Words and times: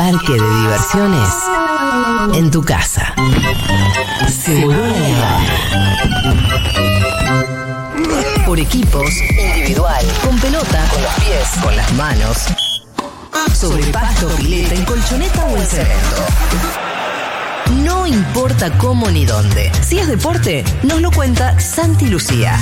parque 0.00 0.32
de 0.32 0.60
diversiones 0.62 1.28
en 2.32 2.50
tu 2.50 2.62
casa. 2.62 3.14
Seguro 4.30 4.78
Por 8.46 8.58
equipos, 8.58 9.10
individual, 9.30 10.02
con 10.24 10.38
pelota, 10.38 10.88
con 10.90 11.02
los 11.02 11.12
pies, 11.16 11.48
con 11.62 11.76
las 11.76 11.92
manos, 11.92 12.46
sobre 13.52 13.84
pasto, 13.92 14.28
pileta, 14.36 14.74
en 14.74 14.84
colchoneta 14.86 15.44
o 15.44 15.56
en 15.56 15.66
cemento. 15.66 16.24
No 17.84 18.06
importa 18.06 18.70
cómo 18.78 19.10
ni 19.10 19.26
dónde. 19.26 19.70
Si 19.82 19.98
es 19.98 20.08
deporte, 20.08 20.64
nos 20.82 21.02
lo 21.02 21.10
cuenta 21.10 21.60
Santi 21.60 22.06
Lucía. 22.06 22.58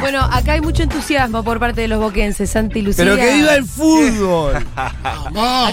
Bueno, 0.00 0.22
acá 0.32 0.52
hay 0.54 0.60
mucho 0.62 0.82
entusiasmo 0.82 1.44
por 1.44 1.60
parte 1.60 1.82
de 1.82 1.88
los 1.88 2.00
boquenses, 2.00 2.50
Santi 2.50 2.80
Lucía. 2.80 3.04
Pero 3.04 3.16
que 3.16 3.34
viva 3.34 3.54
el 3.54 3.64
fútbol. 3.64 4.66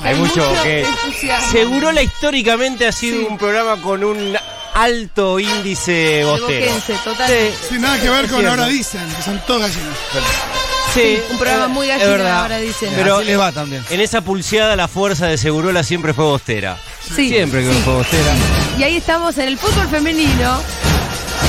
Hay 0.03 0.15
mucho 0.15 0.43
que. 0.63 0.81
entusiasmo. 0.81 1.51
Segurola 1.51 2.01
históricamente 2.01 2.85
ha 2.87 2.91
sido 2.91 3.25
un 3.27 3.37
programa 3.37 3.81
con 3.81 4.03
un 4.03 4.35
alto 4.73 5.39
índice 5.39 6.23
bostero. 6.25 6.45
boquense, 6.47 6.93
totalmente. 7.03 7.53
Sin 7.69 7.81
nada 7.81 7.99
que 7.99 8.09
ver 8.09 8.27
con 8.29 8.45
ahora 8.45 8.67
dicen, 8.67 9.01
que 9.15 9.23
son 9.23 9.41
todas 9.47 9.71
gallinas. 9.73 9.97
Sí, 10.93 11.19
Un 11.31 11.37
programa 11.37 11.65
eh, 11.65 11.69
muy 11.69 11.89
es 11.89 11.97
gallina, 11.97 12.17
verdad. 12.17 12.41
ahora 12.41 12.57
dicen. 12.57 12.91
Pero 12.95 13.17
Así 13.17 13.25
les 13.27 13.39
va 13.39 13.51
también. 13.51 13.83
en 13.89 13.99
esa 14.01 14.21
pulseada 14.21 14.75
la 14.75 14.87
fuerza 14.87 15.27
de 15.27 15.37
Segurola 15.37 15.83
siempre 15.83 16.13
fue 16.13 16.25
bostera. 16.25 16.77
Sí, 17.15 17.29
Siempre 17.29 17.63
que 17.63 17.73
sí. 17.73 17.79
fue 17.83 17.93
bostera. 17.95 18.33
Y 18.77 18.83
ahí 18.83 18.97
estamos 18.97 19.37
en 19.37 19.47
el 19.47 19.57
fútbol 19.57 19.87
femenino. 19.87 20.59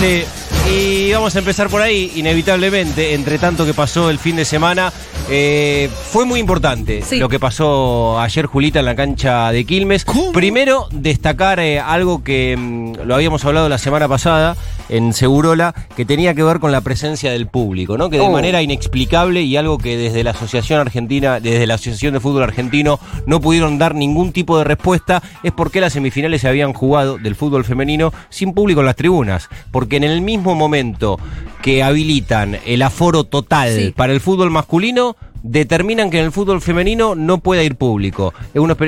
Sí, 0.00 0.24
y 0.70 1.12
vamos 1.12 1.34
a 1.34 1.38
empezar 1.40 1.68
por 1.68 1.82
ahí, 1.82 2.12
inevitablemente, 2.16 3.14
entre 3.14 3.38
tanto 3.38 3.64
que 3.66 3.74
pasó 3.74 4.10
el 4.10 4.18
fin 4.18 4.36
de 4.36 4.44
semana. 4.44 4.92
eh, 5.30 5.90
fue 6.10 6.24
muy 6.24 6.40
importante 6.40 7.02
Sí. 7.06 7.16
lo 7.18 7.28
que 7.28 7.38
pasó 7.38 8.18
ayer, 8.18 8.46
Julita, 8.46 8.78
en 8.78 8.86
la 8.86 8.96
cancha 8.96 9.52
de 9.52 9.66
Quilmes. 9.66 10.06
Primero, 10.32 10.88
destacar 10.90 11.60
eh, 11.60 11.78
algo 11.80 12.24
que 12.24 12.56
mm, 12.56 13.00
lo 13.04 13.14
habíamos 13.14 13.44
hablado 13.44 13.68
la 13.68 13.76
semana 13.76 14.08
pasada 14.08 14.56
en 14.88 15.12
Segurola, 15.12 15.74
que 15.96 16.04
tenía 16.04 16.34
que 16.34 16.42
ver 16.42 16.60
con 16.60 16.72
la 16.72 16.80
presencia 16.80 17.30
del 17.30 17.46
público, 17.46 17.98
¿no? 17.98 18.10
Que 18.10 18.18
de 18.18 18.24
Oh. 18.24 18.30
manera 18.32 18.62
inexplicable 18.62 19.42
y 19.42 19.56
algo 19.56 19.78
que 19.78 19.96
desde 19.96 20.24
la 20.24 20.30
Asociación 20.30 20.80
Argentina, 20.80 21.40
desde 21.40 21.66
la 21.66 21.74
Asociación 21.74 22.14
de 22.14 22.20
Fútbol 22.20 22.42
Argentino, 22.42 22.98
no 23.26 23.40
pudieron 23.40 23.78
dar 23.78 23.94
ningún 23.94 24.32
tipo 24.32 24.58
de 24.58 24.64
respuesta, 24.64 25.22
es 25.42 25.52
por 25.52 25.70
qué 25.70 25.80
las 25.80 25.92
semifinales 25.92 26.40
se 26.40 26.48
habían 26.48 26.72
jugado 26.72 27.18
del 27.18 27.34
fútbol 27.34 27.64
femenino 27.64 28.12
sin 28.30 28.52
público 28.54 28.80
en 28.80 28.86
las 28.86 28.96
tribunas. 28.96 29.48
Porque 29.70 29.96
en 29.96 30.04
el 30.04 30.20
mismo 30.20 30.54
momento 30.54 31.18
que 31.62 31.82
habilitan 31.82 32.58
el 32.66 32.82
aforo 32.82 33.24
total 33.24 33.72
Sí. 33.74 33.92
para 33.96 34.12
el 34.12 34.20
fútbol 34.20 34.50
masculino, 34.50 35.16
determinan 35.42 36.10
que 36.10 36.18
en 36.18 36.26
el 36.26 36.32
fútbol 36.32 36.60
femenino 36.60 37.14
no 37.14 37.38
pueda 37.38 37.62
ir 37.62 37.76
público. 37.76 38.34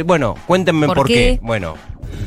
Bueno, 0.04 0.34
cuéntenme 0.46 0.86
¿Por 0.86 0.96
por, 0.96 1.06
qué? 1.06 1.14
qué. 1.14 1.38
Bueno, 1.42 1.74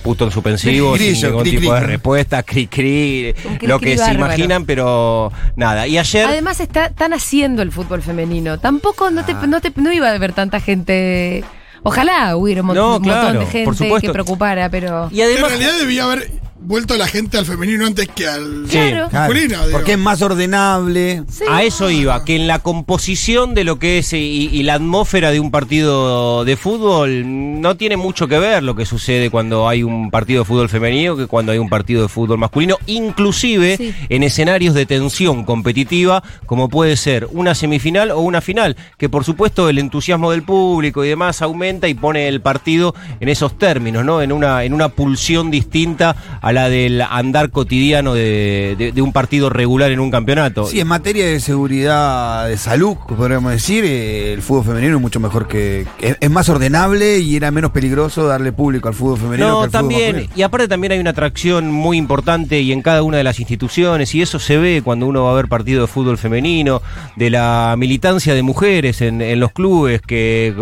punto 0.04 0.26
en 0.26 0.32
suspensivo, 0.32 0.98
sin 0.98 1.14
ningún 1.22 1.42
cri, 1.44 1.52
tipo 1.52 1.72
cri. 1.72 1.80
de 1.82 1.88
respuesta, 1.88 2.44
cri 2.44 2.68
cri, 2.68 3.34
lo 3.62 3.80
cri 3.80 3.92
que 3.92 3.98
se 3.98 4.04
bárbaro. 4.04 4.34
imaginan, 4.34 4.66
pero 4.66 5.32
nada. 5.56 5.88
Y 5.88 5.98
ayer 5.98 6.26
Además 6.26 6.60
está, 6.60 6.88
están 6.88 7.14
haciendo 7.14 7.62
el 7.62 7.72
fútbol 7.72 8.02
femenino. 8.02 8.60
Tampoco 8.60 9.12
no, 9.12 9.24
te, 9.26 9.34
no, 9.34 9.62
te, 9.62 9.72
no 9.76 9.92
iba 9.92 10.10
a 10.10 10.14
haber 10.14 10.34
tanta 10.34 10.60
gente. 10.60 11.44
Ojalá 11.84 12.36
hubiera 12.38 12.62
un, 12.62 12.68
mon- 12.68 12.76
No, 12.78 12.98
un 12.98 13.02
montón 13.04 13.40
de 13.40 13.46
gente 13.46 13.92
que 14.02 14.10
preocupara, 14.12 14.70
pero. 14.70 15.10
y 15.12 15.22
En 15.22 15.38
realidad 15.42 15.72
debía 15.80 16.06
haber 16.06 16.32
vuelto 16.66 16.96
la 16.98 17.08
gente 17.08 17.38
al 17.38 17.46
femenino 17.46 17.86
antes 17.86 18.08
que 18.10 18.28
al 18.28 18.66
Sí. 18.68 18.78
Claro, 18.78 19.10
masculino. 19.12 19.60
digo. 19.66 19.72
porque 19.78 19.94
es 19.94 19.98
más 20.00 20.22
ordenable. 20.22 21.24
Sí. 21.30 21.44
A 21.50 21.64
eso 21.64 21.90
iba, 21.90 22.24
que 22.26 22.36
en 22.36 22.48
la 22.48 22.60
composición 22.60 23.54
de 23.54 23.64
lo 23.64 23.80
que 23.80 23.98
es 24.00 24.14
y, 24.14 24.18
y 24.52 24.64
la 24.64 24.76
atmósfera 24.76 25.32
de 25.32 25.40
un 25.40 25.52
partido 25.52 26.46
de 26.46 26.56
fútbol 26.58 27.62
no 27.62 27.76
tiene 27.76 27.98
mucho 27.98 28.28
que 28.28 28.40
ver 28.40 28.64
lo 28.64 28.76
que 28.76 28.86
sucede 28.86 29.30
cuando 29.30 29.68
hay 29.68 29.84
un 29.84 30.10
partido 30.12 30.42
de 30.42 30.46
fútbol 30.46 30.70
femenino 30.70 31.16
que 31.18 31.28
cuando 31.28 31.52
hay 31.52 31.58
un 31.58 31.70
partido 31.70 32.02
de 32.04 32.08
fútbol 32.08 32.38
masculino, 32.38 32.78
inclusive 32.88 33.78
Sí. 33.78 33.94
en 34.10 34.24
escenarios 34.24 34.74
de 34.76 34.86
tensión 34.86 35.44
competitiva 35.44 36.24
como 36.46 36.70
puede 36.70 36.96
ser 36.98 37.28
una 37.32 37.56
semifinal 37.56 38.12
o 38.12 38.20
una 38.22 38.42
final, 38.42 38.76
que 38.98 39.10
por 39.10 39.24
supuesto 39.24 39.70
el 39.70 39.80
entusiasmo 39.80 40.32
del 40.32 40.44
público 40.44 41.04
y 41.04 41.10
demás 41.10 41.42
aumenta 41.42 41.88
y 41.88 41.94
pone 41.94 42.28
el 42.28 42.42
partido 42.42 42.94
en 43.20 43.30
esos 43.30 43.58
términos, 43.58 44.06
¿no? 44.06 44.22
En 44.22 44.32
una, 44.32 44.64
en 44.64 44.74
una 44.74 44.90
pulsión 44.90 45.52
distinta 45.52 46.16
a 46.42 46.53
la 46.54 46.70
del 46.70 47.02
andar 47.02 47.50
cotidiano 47.50 48.14
de, 48.14 48.76
de- 48.78 48.92
de 48.92 49.02
un 49.02 49.12
partido 49.12 49.50
regular 49.50 49.92
en 49.92 50.00
un 50.00 50.12
campeonato. 50.12 50.66
Sí, 50.68 50.80
en 50.80 50.88
materia 50.88 51.26
de 51.26 51.40
seguridad 51.40 52.48
de 52.48 52.58
salud, 52.58 52.96
podríamos 53.08 53.52
decir, 53.52 53.84
eh, 53.86 54.34
el 54.34 54.42
fútbol 54.42 54.66
femenino 54.66 54.96
es 54.98 55.02
mucho 55.02 55.20
mejor 55.20 55.48
que. 55.48 55.86
Es, 56.00 56.18
es 56.20 56.30
más 56.30 56.48
ordenable 56.50 57.20
y 57.20 57.36
era 57.36 57.52
menos 57.52 57.72
peligroso 57.72 58.26
darle 58.28 58.52
público 58.52 58.88
al 58.88 58.94
fútbol 58.94 59.18
femenino 59.18 59.46
que 59.46 59.52
No, 59.52 59.62
al 59.62 59.70
fútbol 59.70 59.72
también, 59.72 60.30
y 60.36 60.42
aparte 60.44 60.68
también 60.68 60.94
hay 60.94 61.00
una 61.00 61.10
atracción 61.12 61.72
muy 61.72 61.98
importante 61.98 62.62
y 62.62 62.72
en 62.72 62.82
cada 62.82 63.02
una 63.04 63.18
de 63.18 63.24
las 63.24 63.40
instituciones, 63.40 64.14
y 64.16 64.22
eso 64.22 64.40
se 64.40 64.58
ve 64.58 64.82
cuando 64.84 65.08
uno 65.08 65.24
va 65.24 65.32
a 65.32 65.36
ver 65.36 65.48
partido 65.48 65.82
de 65.82 65.88
fútbol 65.88 66.18
femenino, 66.18 66.82
de 67.16 67.30
la 67.30 67.76
militancia 67.78 68.34
de 68.36 68.44
mujeres 68.44 69.02
en, 69.02 69.22
en 69.22 69.40
los 69.40 69.52
clubes, 69.52 70.02
que 70.02 70.54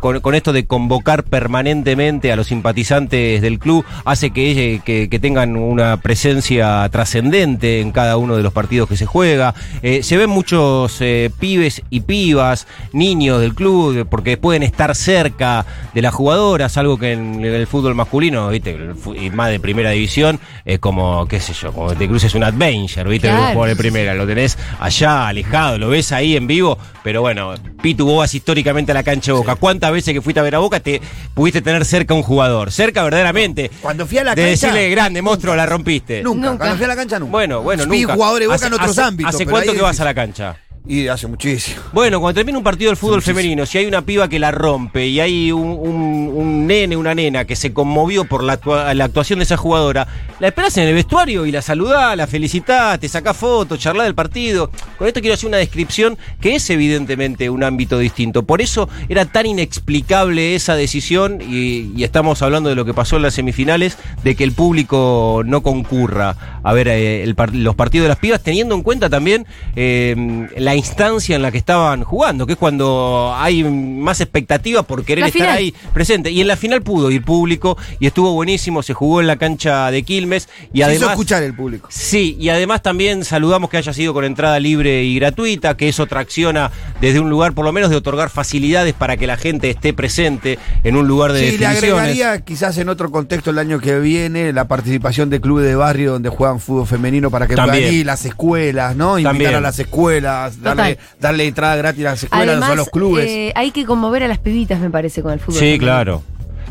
con, 0.00 0.20
con 0.20 0.34
esto 0.34 0.52
de 0.52 0.66
convocar 0.66 1.24
permanentemente 1.24 2.32
a 2.32 2.36
los 2.36 2.48
simpatizantes 2.48 3.40
del 3.42 3.58
club, 3.58 3.84
hace 4.04 4.30
que, 4.30 4.80
que- 4.84 5.08
que 5.08 5.18
tengan 5.18 5.29
una 5.38 5.96
presencia 5.98 6.88
trascendente 6.90 7.80
en 7.80 7.92
cada 7.92 8.16
uno 8.16 8.36
de 8.36 8.42
los 8.42 8.52
partidos 8.52 8.88
que 8.88 8.96
se 8.96 9.06
juega. 9.06 9.54
Eh, 9.82 10.02
se 10.02 10.16
ven 10.16 10.30
muchos 10.30 10.96
eh, 11.00 11.30
pibes 11.38 11.82
y 11.90 12.00
pibas, 12.00 12.66
niños 12.92 13.40
del 13.40 13.54
club, 13.54 14.06
porque 14.08 14.36
pueden 14.36 14.62
estar 14.62 14.94
cerca 14.94 15.64
de 15.94 16.02
las 16.02 16.14
jugadoras, 16.14 16.76
algo 16.76 16.98
que 16.98 17.12
en 17.12 17.44
el 17.44 17.66
fútbol 17.66 17.94
masculino, 17.94 18.48
¿viste? 18.48 18.76
Y 19.20 19.30
más 19.30 19.50
de 19.50 19.60
primera 19.60 19.90
división, 19.90 20.38
es 20.64 20.78
como, 20.78 21.26
qué 21.26 21.40
sé 21.40 21.52
yo, 21.52 21.72
como 21.72 21.94
te 21.94 22.06
cruces 22.08 22.34
un 22.34 22.44
adventure, 22.44 23.08
¿viste? 23.08 23.28
Claro. 23.28 23.42
Un 23.42 23.52
jugador 23.52 23.68
de 23.68 23.76
primera, 23.76 24.14
lo 24.14 24.26
tenés 24.26 24.58
allá, 24.78 25.28
alejado, 25.28 25.78
lo 25.78 25.88
ves 25.88 26.12
ahí 26.12 26.36
en 26.36 26.46
vivo, 26.46 26.78
pero 27.02 27.20
bueno, 27.22 27.54
Pitu, 27.82 28.04
vos 28.04 28.18
vas 28.18 28.34
históricamente 28.34 28.92
a 28.92 28.94
la 28.94 29.02
cancha 29.02 29.32
de 29.32 29.38
Boca. 29.38 29.54
¿Cuántas 29.56 29.90
veces 29.92 30.12
que 30.12 30.20
fuiste 30.20 30.40
a 30.40 30.42
ver 30.42 30.54
a 30.54 30.58
Boca 30.58 30.80
te 30.80 31.00
pudiste 31.34 31.62
tener 31.62 31.84
cerca 31.84 32.12
a 32.12 32.16
un 32.16 32.22
jugador? 32.22 32.70
Cerca 32.70 33.02
verdaderamente. 33.02 33.70
Cuando 33.80 34.06
fui 34.06 34.18
a 34.18 34.24
la 34.24 34.34
de 34.34 34.42
cancha- 34.42 34.66
decirle, 34.68 34.90
grande, 34.90 35.19
monstruo, 35.22 35.54
la 35.56 35.66
rompiste. 35.66 36.22
Nunca, 36.22 36.48
Nunca. 36.48 36.58
cuando 36.58 36.76
fui 36.76 36.84
a 36.84 36.88
la 36.88 36.96
cancha 36.96 37.18
nunca. 37.18 37.30
Bueno, 37.32 37.62
bueno, 37.62 37.84
nunca. 37.84 37.96
de 38.40 38.46
Boca 38.46 38.54
Hace- 38.56 38.66
en 38.66 38.72
otros 38.74 38.90
hace- 38.90 39.02
ámbitos. 39.02 39.34
¿Hace 39.34 39.46
cuánto 39.46 39.72
que 39.72 39.82
vas 39.82 40.00
a 40.00 40.04
la 40.04 40.14
cancha? 40.14 40.56
Y 40.88 41.06
hace 41.08 41.26
muchísimo. 41.28 41.76
Bueno, 41.92 42.20
cuando 42.20 42.38
termina 42.38 42.56
un 42.58 42.64
partido 42.64 42.90
del 42.90 42.96
fútbol 42.96 43.20
femenino, 43.22 43.66
si 43.66 43.78
hay 43.78 43.86
una 43.86 44.00
piba 44.02 44.28
que 44.28 44.38
la 44.38 44.50
rompe 44.50 45.06
y 45.06 45.20
hay 45.20 45.52
un, 45.52 45.68
un- 45.78 46.30
un 46.34 46.66
nene, 46.66 46.96
una 46.96 47.14
nena 47.14 47.44
que 47.44 47.54
se 47.54 47.72
conmovió 47.72 48.24
por 48.24 48.42
la, 48.42 48.58
actua- 48.58 48.92
la 48.94 49.04
actuación 49.04 49.38
de 49.38 49.44
esa 49.44 49.56
jugadora, 49.58 50.08
la 50.40 50.48
esperás 50.48 50.76
en 50.78 50.88
el 50.88 50.94
vestuario 50.94 51.44
y 51.44 51.52
la 51.52 51.60
saludás, 51.62 52.16
la 52.16 52.26
felicitás, 52.26 52.98
te 52.98 53.08
sacás 53.08 53.36
fotos, 53.36 53.78
charlás 53.78 54.06
del 54.06 54.14
partido. 54.14 54.70
Con 54.96 55.06
esto 55.06 55.20
quiero 55.20 55.34
hacer 55.34 55.48
una 55.48 55.58
descripción 55.58 56.16
que 56.40 56.54
es 56.56 56.68
evidentemente 56.70 57.50
un 57.50 57.62
ámbito 57.62 57.98
distinto. 57.98 58.42
Por 58.44 58.62
eso 58.62 58.88
era 59.08 59.26
tan 59.26 59.44
inexplicable 59.46 60.54
esa 60.54 60.74
decisión 60.76 61.40
y, 61.42 61.92
y 61.94 62.04
estamos 62.04 62.40
hablando 62.42 62.68
de 62.70 62.74
lo 62.74 62.84
que 62.86 62.94
pasó 62.94 63.16
en 63.16 63.22
las 63.22 63.34
semifinales, 63.34 63.98
de 64.24 64.34
que 64.34 64.44
el 64.44 64.52
público 64.52 65.42
no 65.44 65.62
concurra 65.62 66.60
a 66.62 66.72
ver 66.72 66.88
eh, 66.88 67.22
el 67.22 67.36
los 67.52 67.74
partidos 67.74 68.04
de 68.04 68.08
las 68.08 68.18
pibas, 68.18 68.42
teniendo 68.42 68.74
en 68.74 68.82
cuenta 68.82 69.08
también 69.10 69.46
eh, 69.76 70.46
la 70.56 70.69
instancia 70.74 71.36
en 71.36 71.42
la 71.42 71.50
que 71.50 71.58
estaban 71.58 72.04
jugando, 72.04 72.46
que 72.46 72.52
es 72.54 72.58
cuando 72.58 73.32
hay 73.36 73.64
más 73.64 74.20
expectativa 74.20 74.82
por 74.82 75.04
querer 75.04 75.22
La 75.22 75.26
estar 75.28 75.40
final. 75.42 75.56
ahí 75.58 75.74
presente. 75.92 76.30
Y 76.30 76.40
en 76.40 76.48
la 76.48 76.56
final 76.56 76.82
pudo 76.82 77.10
ir 77.10 77.22
público 77.24 77.76
y 77.98 78.06
estuvo 78.06 78.32
buenísimo, 78.32 78.82
se 78.82 78.94
jugó 78.94 79.20
en 79.20 79.26
la 79.26 79.36
cancha 79.36 79.90
de 79.90 80.02
Quilmes 80.02 80.48
y 80.72 80.78
Se 80.78 80.78
hizo 80.78 80.86
además... 80.86 81.10
escuchar 81.10 81.42
el 81.42 81.54
público. 81.54 81.88
Sí, 81.90 82.36
y 82.38 82.48
además 82.48 82.82
también 82.82 83.24
saludamos 83.24 83.70
que 83.70 83.76
haya 83.78 83.92
sido 83.92 84.12
con 84.14 84.24
entrada 84.24 84.58
libre 84.60 85.04
y 85.04 85.16
gratuita, 85.18 85.76
que 85.76 85.88
eso 85.88 86.06
tracciona 86.06 86.70
desde 87.00 87.20
un 87.20 87.30
lugar, 87.30 87.52
por 87.52 87.64
lo 87.64 87.72
menos, 87.72 87.90
de 87.90 87.96
otorgar 87.96 88.30
facilidades 88.30 88.94
para 88.94 89.16
que 89.16 89.26
la 89.26 89.36
gente 89.36 89.70
esté 89.70 89.92
presente 89.92 90.58
en 90.84 90.96
un 90.96 91.06
lugar 91.08 91.32
de 91.32 91.50
Sí, 91.50 91.58
le 91.58 91.66
agregaría 91.66 92.40
quizás 92.40 92.76
en 92.78 92.88
otro 92.88 93.10
contexto 93.10 93.50
el 93.50 93.58
año 93.58 93.80
que 93.80 93.98
viene 93.98 94.52
la 94.52 94.66
participación 94.68 95.30
de 95.30 95.40
clubes 95.40 95.64
de 95.66 95.74
barrio 95.74 96.12
donde 96.12 96.28
juegan 96.28 96.60
fútbol 96.60 96.86
femenino 96.86 97.30
para 97.30 97.46
que 97.46 97.54
También. 97.54 97.84
puedan 97.84 97.94
ir 97.94 98.06
las 98.06 98.24
escuelas, 98.24 98.96
¿no? 98.96 99.18
Invitar 99.18 99.32
También. 99.32 99.54
a 99.54 99.60
las 99.60 99.78
escuelas, 99.78 100.59
darle, 100.60 100.98
darle 101.18 101.46
entrada 101.46 101.76
gratis 101.76 102.04
a 102.06 102.10
las 102.10 102.22
escuelas, 102.24 102.48
Además, 102.48 102.70
a 102.70 102.74
los 102.76 102.88
clubes. 102.90 103.26
eh, 103.28 103.52
hay 103.54 103.70
que 103.70 103.84
conmover 103.84 104.22
a 104.22 104.28
las 104.28 104.38
pibitas, 104.38 104.80
me 104.80 104.90
parece, 104.90 105.22
con 105.22 105.32
el 105.32 105.40
fútbol. 105.40 105.58
Sí, 105.60 105.78
claro. 105.78 106.22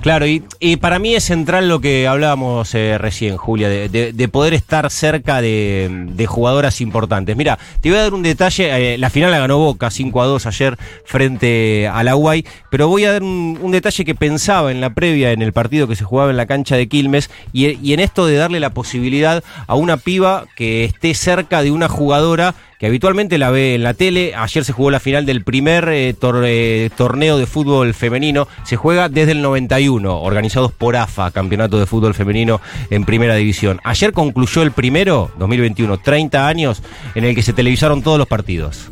Claro, 0.02 0.26
y, 0.26 0.42
y 0.62 0.78
para 0.78 0.98
mí 0.98 1.14
es 1.14 1.26
central 1.26 1.68
lo 1.68 1.82
que 1.82 2.08
hablábamos 2.08 2.74
eh, 2.74 2.98
recién, 2.98 3.36
Julia, 3.36 3.68
de, 3.68 3.90
de- 3.90 4.14
de 4.14 4.28
poder 4.30 4.54
estar 4.54 4.90
cerca 4.90 5.42
de, 5.42 5.90
de 6.14 6.26
jugadoras 6.26 6.80
importantes. 6.80 7.36
Mira, 7.36 7.60
te 7.82 7.90
voy 7.90 7.98
a 8.00 8.04
dar 8.04 8.14
un 8.14 8.24
detalle, 8.24 8.94
eh, 8.94 8.98
la 8.98 9.10
final 9.10 9.30
la 9.32 9.40
ganó 9.40 9.58
Boca 9.58 9.92
5 9.92 10.22
a 10.22 10.26
2 10.26 10.46
ayer 10.46 10.78
frente 11.04 11.90
a 11.92 12.02
la 12.04 12.16
UAI, 12.16 12.46
pero 12.72 12.88
voy 12.88 13.04
a 13.04 13.12
dar 13.12 13.24
un, 13.24 13.60
un 13.62 13.72
detalle 13.74 14.06
que 14.06 14.16
pensaba 14.16 14.72
en 14.72 14.80
la 14.80 14.92
previa, 14.92 15.32
en 15.34 15.42
el 15.42 15.52
partido 15.52 15.86
que 15.86 15.98
se 15.98 16.06
jugaba 16.06 16.30
en 16.32 16.38
la 16.38 16.46
cancha 16.46 16.78
de 16.78 16.88
Quilmes, 16.88 17.30
y, 17.52 17.78
y 17.86 17.92
en 17.94 18.00
esto 18.00 18.26
de 18.26 18.36
darle 18.38 18.62
la 18.62 18.70
posibilidad 18.70 19.44
a 19.68 19.76
una 19.76 19.98
piba 19.98 20.46
que 20.56 20.86
esté 20.86 21.14
cerca 21.14 21.62
de 21.62 21.72
una 21.72 21.90
jugadora 21.90 22.56
que 22.80 22.88
habitualmente 22.88 23.38
la 23.38 23.52
ve 23.52 23.76
en 23.76 23.84
la 23.84 23.94
tele. 23.94 24.34
Ayer 24.36 24.64
se 24.64 24.72
jugó 24.72 24.90
la 24.90 25.02
final 25.02 25.26
del 25.26 25.44
primer 25.44 25.90
eh, 25.90 26.16
eh, 26.18 26.90
torneo 26.96 27.38
de 27.38 27.46
fútbol 27.46 27.94
femenino. 27.94 28.48
Se 28.64 28.78
juega 28.78 29.10
desde 29.10 29.34
el 29.34 29.42
91, 29.42 30.22
organizados 30.22 30.72
por 30.72 30.96
AFA, 30.96 31.30
Campeonato 31.32 31.78
de 31.78 31.86
Fútbol 31.86 32.14
Femenino 32.14 32.62
en 32.90 33.04
Primera 33.04 33.36
División. 33.36 33.82
Ayer 33.84 34.14
concluyó 34.14 34.64
el 34.64 34.72
primero, 34.72 35.30
2021, 35.38 35.98
30 35.98 36.48
años, 36.48 36.82
en 37.16 37.26
el 37.26 37.36
que 37.36 37.44
se 37.44 37.52
televisaron 37.52 38.02
todos 38.02 38.18
los 38.18 38.28
partidos. 38.28 38.90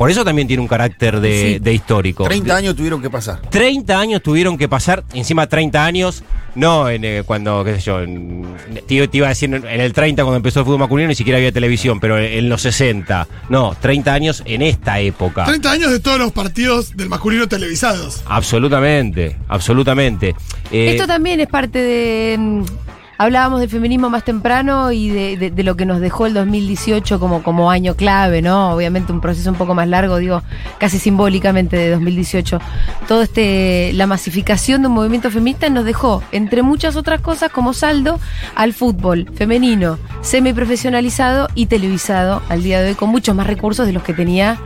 Por 0.00 0.10
eso 0.10 0.24
también 0.24 0.48
tiene 0.48 0.62
un 0.62 0.66
carácter 0.66 1.20
de, 1.20 1.42
Sí. 1.42 1.58
de 1.58 1.74
histórico. 1.74 2.24
30 2.24 2.56
años 2.56 2.74
tuvieron 2.74 3.02
que 3.02 3.10
pasar. 3.10 3.38
30 3.50 4.00
años 4.00 4.22
tuvieron 4.22 4.56
que 4.56 4.66
pasar, 4.66 5.04
encima 5.12 5.46
30 5.46 5.84
años, 5.84 6.22
no 6.54 6.88
en 6.88 7.04
eh, 7.04 7.22
cuando, 7.26 7.62
qué 7.64 7.74
sé 7.74 7.80
yo, 7.82 8.00
en- 8.00 8.46
te, 8.88 9.06
te 9.08 9.16
iba 9.18 9.26
a 9.26 9.28
decir 9.28 9.52
en 9.54 9.62
el 9.80 9.92
30 9.92 10.22
cuando 10.22 10.38
empezó 10.38 10.60
el 10.60 10.64
fútbol 10.64 10.78
masculino 10.78 11.08
ni 11.10 11.14
siquiera 11.14 11.36
había 11.36 11.52
televisión, 11.52 12.00
pero 12.00 12.16
en, 12.18 12.24
en 12.32 12.48
los 12.48 12.62
60. 12.62 13.28
No, 13.50 13.76
30 13.78 14.14
años 14.14 14.42
en 14.46 14.62
esta 14.62 15.00
época. 15.00 15.44
30 15.44 15.70
años 15.70 15.90
de 15.92 16.00
todos 16.00 16.18
los 16.18 16.32
partidos 16.32 16.96
del 16.96 17.10
masculino 17.10 17.46
televisados. 17.46 18.22
Absolutamente, 18.26 19.36
absolutamente. 19.48 20.34
Eh, 20.72 20.92
Esto 20.92 21.06
también 21.06 21.40
es 21.40 21.46
parte 21.48 21.78
de. 21.78 22.62
Hablábamos 23.20 23.60
del 23.60 23.68
feminismo 23.68 24.08
más 24.08 24.24
temprano 24.24 24.92
y 24.92 25.10
de 25.10 25.62
lo 25.62 25.76
que 25.76 25.84
nos 25.84 26.00
dejó 26.00 26.24
el 26.24 26.32
2018 26.32 27.20
como, 27.20 27.42
como 27.42 27.70
año 27.70 27.94
clave, 27.94 28.40
¿no? 28.40 28.72
Obviamente 28.72 29.12
un 29.12 29.20
proceso 29.20 29.50
un 29.50 29.56
poco 29.56 29.74
más 29.74 29.86
largo, 29.88 30.16
digo, 30.16 30.42
casi 30.78 30.98
simbólicamente 30.98 31.76
de 31.76 31.90
2018. 31.90 32.58
Todo 33.06 33.20
este, 33.20 33.92
la 33.92 34.06
masificación 34.06 34.80
de 34.80 34.88
un 34.88 34.94
movimiento 34.94 35.30
feminista 35.30 35.68
nos 35.68 35.84
dejó, 35.84 36.22
entre 36.32 36.62
muchas 36.62 36.96
otras 36.96 37.20
cosas, 37.20 37.52
como 37.52 37.74
saldo 37.74 38.18
al 38.54 38.72
fútbol 38.72 39.30
femenino, 39.34 39.98
semiprofesionalizado 40.22 41.48
y 41.54 41.66
televisado 41.66 42.40
al 42.48 42.62
día 42.62 42.80
de 42.80 42.88
hoy, 42.88 42.94
con 42.94 43.10
muchos 43.10 43.36
más 43.36 43.46
recursos 43.46 43.86
de 43.86 43.92
los 43.92 44.02
que 44.02 44.14
tenía 44.14 44.58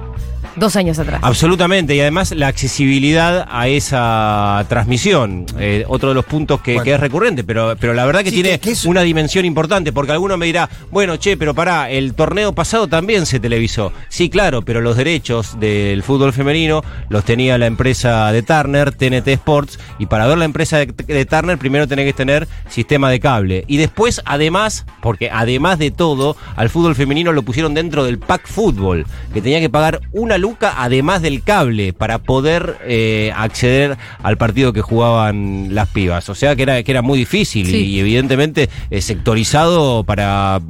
dos 0.57 0.77
años 0.77 0.99
atrás. 0.99 1.21
Absolutamente, 1.23 1.95
y 1.95 2.01
además 2.01 2.33
la 2.33 2.49
accesibilidad 2.49 3.47
a 3.51 3.69
esa 3.69 4.65
transmisión, 4.69 5.47
eh, 5.59 5.85
otro 5.89 6.11
de 6.11 6.15
los 6.15 6.25
puntos 6.25 6.61
que, 6.61 6.75
Bueno. 6.75 6.85
que 6.85 6.95
es 6.95 7.01
recurrente, 7.01 7.45
pero, 7.45 7.75
pero 7.79 7.95
la 7.95 8.05
verdad 8.05 8.23
que 8.23 8.31
Sí, 8.31 8.37
tiene 8.37 8.51
que- 8.51 8.59
que 8.59 8.71
es- 8.73 8.85
una 8.85 9.03
dimensión 9.03 9.45
importante, 9.45 9.93
porque 9.93 10.13
alguno 10.13 10.37
me 10.37 10.47
dirá, 10.47 10.69
bueno, 10.91 11.17
che, 11.17 11.37
pero 11.37 11.55
pará, 11.55 11.91
el 11.91 12.15
torneo 12.15 12.53
pasado 12.55 12.89
también 12.89 13.27
se 13.27 13.41
televisó. 13.41 13.93
Sí, 14.09 14.29
claro, 14.31 14.63
pero 14.63 14.81
los 14.81 14.97
derechos 14.97 15.59
del 15.59 16.03
fútbol 16.03 16.33
femenino 16.33 16.83
los 17.09 17.25
tenía 17.25 17.59
la 17.59 17.67
empresa 17.67 18.31
de 18.33 18.43
Turner, 18.43 18.93
TNT 18.93 19.29
Sports, 19.33 19.79
y 19.99 20.07
para 20.07 20.27
ver 20.27 20.39
la 20.39 20.45
empresa 20.45 20.79
de, 20.79 20.87
de 20.87 21.25
Turner 21.27 21.59
primero 21.59 21.87
tenés 21.89 22.07
que 22.07 22.13
tener 22.13 22.47
sistema 22.69 23.11
de 23.11 23.21
cable. 23.21 23.65
Y 23.67 23.77
después, 23.77 24.21
además, 24.25 24.87
porque 25.01 25.31
además 25.33 25.79
de 25.79 25.91
todo, 25.91 26.37
al 26.57 26.71
fútbol 26.71 26.95
femenino 26.95 27.33
lo 27.33 27.43
pusieron 27.43 27.75
dentro 27.75 28.05
del 28.05 28.19
pack 28.19 28.47
fútbol, 28.47 29.07
que 29.33 29.41
tenía 29.41 29.61
que 29.61 29.71
pagar 29.71 30.01
una 30.13 30.34
luca 30.39 30.75
además 30.77 31.23
del 31.23 31.43
cable 31.43 31.93
para 31.93 32.19
poder 32.19 32.79
eh, 32.85 33.33
acceder 33.37 33.97
al 34.23 34.37
partido 34.37 34.73
que 34.73 34.83
jugaban 34.83 35.75
las 35.75 35.89
pibas. 35.89 36.29
O 36.29 36.35
sea 36.35 36.57
que 36.57 36.63
era, 36.63 36.83
que 36.83 36.91
era 36.91 37.03
muy 37.03 37.19
difícil 37.19 37.67
Sí. 37.67 37.77
y, 37.77 38.01
evidentemente 38.01 38.69
eh, 38.91 39.01
sectorizado 39.01 40.05
para, 40.05 40.61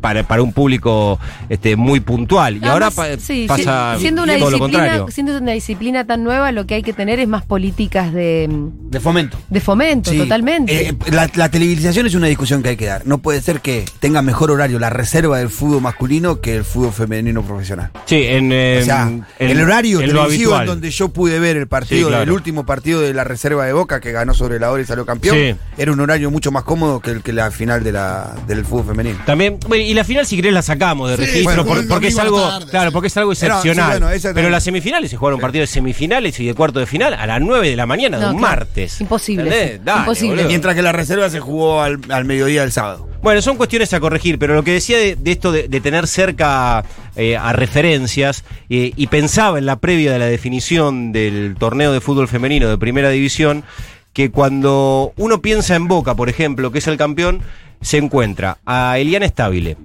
para, 0.00 0.22
para 0.26 0.42
un 0.42 0.52
público 0.52 1.18
este, 1.48 1.76
muy 1.76 2.00
puntual. 2.00 2.56
Y 2.56 2.64
ahora 2.66 2.86
Además, 2.88 2.94
pa- 3.16 3.18
sí, 3.24 3.46
pasa 3.48 3.94
si- 3.96 4.02
siendo 4.02 4.22
una 4.22 4.34
todo 4.38 4.50
lo 4.50 4.56
disciplina, 4.58 4.78
contrario. 4.84 5.06
siendo 5.12 5.38
una 5.38 5.52
disciplina 5.52 6.04
tan 6.04 6.24
nueva, 6.24 6.52
lo 6.52 6.66
que 6.66 6.74
hay 6.74 6.82
que 6.82 6.92
tener 6.92 7.18
es 7.20 7.28
más 7.28 7.44
políticas 7.44 8.12
de, 8.12 8.48
De 8.90 9.00
fomento. 9.00 9.38
de 9.48 9.60
fomento, 9.60 10.10
Sí. 10.10 10.18
totalmente. 10.18 10.88
Eh, 10.88 10.96
la, 11.10 11.30
la 11.34 11.48
televisación 11.50 12.06
es 12.06 12.14
una 12.14 12.26
discusión 12.26 12.62
que 12.62 12.70
hay 12.70 12.76
que 12.76 12.86
dar. 12.86 13.06
No 13.06 13.18
puede 13.18 13.40
ser 13.40 13.60
que 13.60 13.84
tenga 14.00 14.22
mejor 14.22 14.50
horario 14.50 14.78
la 14.78 14.90
reserva 14.90 15.38
del 15.38 15.48
fútbol 15.50 15.80
masculino 15.82 16.40
que 16.40 16.56
el 16.56 16.64
fútbol 16.64 16.92
femenino 16.92 17.42
profesional. 17.42 17.90
Sí, 18.06 18.22
en, 18.24 18.46
O 18.46 18.84
sea, 18.84 19.02
en- 19.08 19.24
el 19.38 19.60
horario 19.60 20.00
en 20.00 20.08
televisivo 20.08 20.58
en 20.60 20.66
donde 20.66 20.90
yo 20.90 21.08
pude 21.08 21.38
ver 21.38 21.56
el 21.56 21.66
partido, 21.66 22.02
Sí, 22.02 22.06
claro. 22.08 22.22
el 22.22 22.30
último 22.30 22.64
partido 22.66 23.00
de 23.00 23.12
la 23.14 23.24
reserva 23.24 23.66
de 23.66 23.72
Boca 23.72 24.00
que 24.00 24.12
ganó 24.12 24.34
sobre 24.34 24.58
la 24.58 24.70
hora 24.70 24.82
y 24.82 24.86
salió 24.86 25.04
campeón, 25.06 25.36
Sí. 25.36 25.54
era 25.78 25.92
un 25.92 26.00
horario 26.00 26.30
mucho 26.30 26.50
más 26.52 26.64
cómodo 26.64 27.00
que 27.00 27.10
el 27.10 27.22
que 27.22 27.32
la 27.32 27.50
final 27.50 27.82
de 27.84 27.92
la, 27.92 28.34
del 28.46 28.64
fútbol 28.64 28.86
femenino. 28.86 29.18
También, 29.26 29.58
bueno, 29.68 29.84
y 29.90 29.94
la 29.94 30.04
final 30.04 30.26
si 30.26 30.36
querés 30.36 30.52
la 30.52 30.62
sacamos 30.62 31.10
de 31.10 31.16
Sí, 31.16 31.22
registro 31.22 31.44
bueno, 31.44 31.64
por- 31.64 31.78
el 31.78 31.86
porque 31.88 32.08
es 32.08 32.18
algo, 32.18 32.40
tarde, 32.48 32.70
claro, 32.70 32.90
sí. 32.90 32.92
porque 32.92 33.06
es 33.08 33.16
algo 33.16 33.32
Era- 33.32 33.40
sí, 33.40 33.46
excepcional. 33.46 33.90
bueno, 33.90 34.10
esa 34.10 34.34
Pero 34.34 34.50
las 34.50 34.64
semifinales 34.64 35.10
se 35.10 35.16
jugaron 35.16 35.40
partidos 35.40 35.68
de 35.68 35.74
semifinales 35.74 36.38
y 36.40 36.46
de 36.46 36.54
cuarto 36.54 36.78
de 36.80 36.86
final 36.86 37.14
a 37.14 37.26
las 37.26 37.40
9 37.40 37.70
de 37.70 37.76
la 37.76 37.86
mañana 37.86 38.18
de 38.18 38.26
un 38.26 38.38
claro. 38.38 38.56
martes. 38.56 39.00
Imposible. 39.00 39.80
Imposible. 39.86 40.34
boludo. 40.36 40.48
Mientras 40.48 40.74
que 40.74 40.82
la 40.82 40.92
reserva 40.92 41.28
se 41.30 41.40
jugó 41.40 41.82
al, 41.82 41.98
al 42.10 42.24
mediodía 42.24 42.62
del 42.62 42.72
sábado. 42.72 43.08
Bueno, 43.22 43.42
son 43.42 43.56
cuestiones 43.56 43.92
a 43.92 43.98
corregir, 44.00 44.38
pero 44.38 44.54
lo 44.54 44.62
que 44.62 44.72
decía 44.72 44.98
de, 44.98 45.16
de 45.16 45.32
esto 45.32 45.50
de, 45.50 45.66
de 45.68 45.80
tener 45.80 46.06
cerca 46.06 46.84
eh, 47.16 47.36
a 47.36 47.52
referencias 47.52 48.44
eh, 48.68 48.92
y 48.94 49.06
pensaba 49.08 49.58
en 49.58 49.66
la 49.66 49.76
previa 49.76 50.12
de 50.12 50.18
la 50.18 50.26
definición 50.26 51.12
del 51.12 51.56
torneo 51.58 51.92
de 51.92 52.00
fútbol 52.00 52.28
femenino 52.28 52.68
de 52.68 52.78
primera 52.78 53.08
división, 53.10 53.64
que 54.12 54.30
cuando 54.30 55.12
uno 55.16 55.42
piensa 55.42 55.74
en 55.76 55.88
Boca, 55.88 56.14
por 56.14 56.28
ejemplo, 56.28 56.70
que 56.72 56.78
es 56.78 56.86
el 56.86 56.96
campeón, 56.96 57.40
se 57.80 57.98
encuentra 57.98 58.58
a 58.66 58.98
Eliana 58.98 59.26
Estabile, 59.26 59.76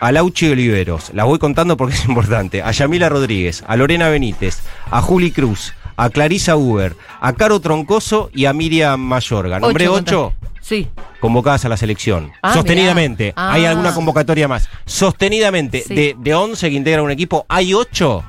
a 0.00 0.12
Lauchi 0.12 0.48
Oliveros, 0.48 1.10
las 1.14 1.26
voy 1.26 1.38
contando 1.38 1.76
porque 1.76 1.94
es 1.94 2.04
importante, 2.08 2.62
a 2.62 2.70
Yamila 2.70 3.08
Rodríguez, 3.08 3.64
a 3.66 3.76
Lorena 3.76 4.08
Benítez, 4.08 4.60
a 4.90 5.00
Juli 5.02 5.30
Cruz, 5.30 5.74
a 5.96 6.10
Clarisa 6.10 6.56
Uber, 6.56 6.94
a 7.20 7.32
Caro 7.32 7.60
Troncoso 7.60 8.30
y 8.34 8.44
a 8.46 8.52
Miriam 8.52 9.00
Mayorga. 9.00 9.58
Nombré 9.60 9.88
ocho. 9.88 10.32
Sí. 10.60 10.88
convocadas 11.20 11.64
a 11.64 11.68
la 11.68 11.76
selección. 11.76 12.32
Ah, 12.42 12.52
Sostenidamente. 12.52 13.32
Hay 13.36 13.64
Ah. 13.64 13.70
alguna 13.70 13.94
convocatoria 13.94 14.48
más. 14.48 14.68
Sostenidamente. 14.84 15.82
Sí. 15.86 15.94
De, 15.94 16.16
de 16.18 16.34
11 16.34 16.68
que 16.70 16.74
integran 16.76 17.04
un 17.04 17.10
equipo, 17.12 17.46
hay 17.48 17.72
8 17.72 18.24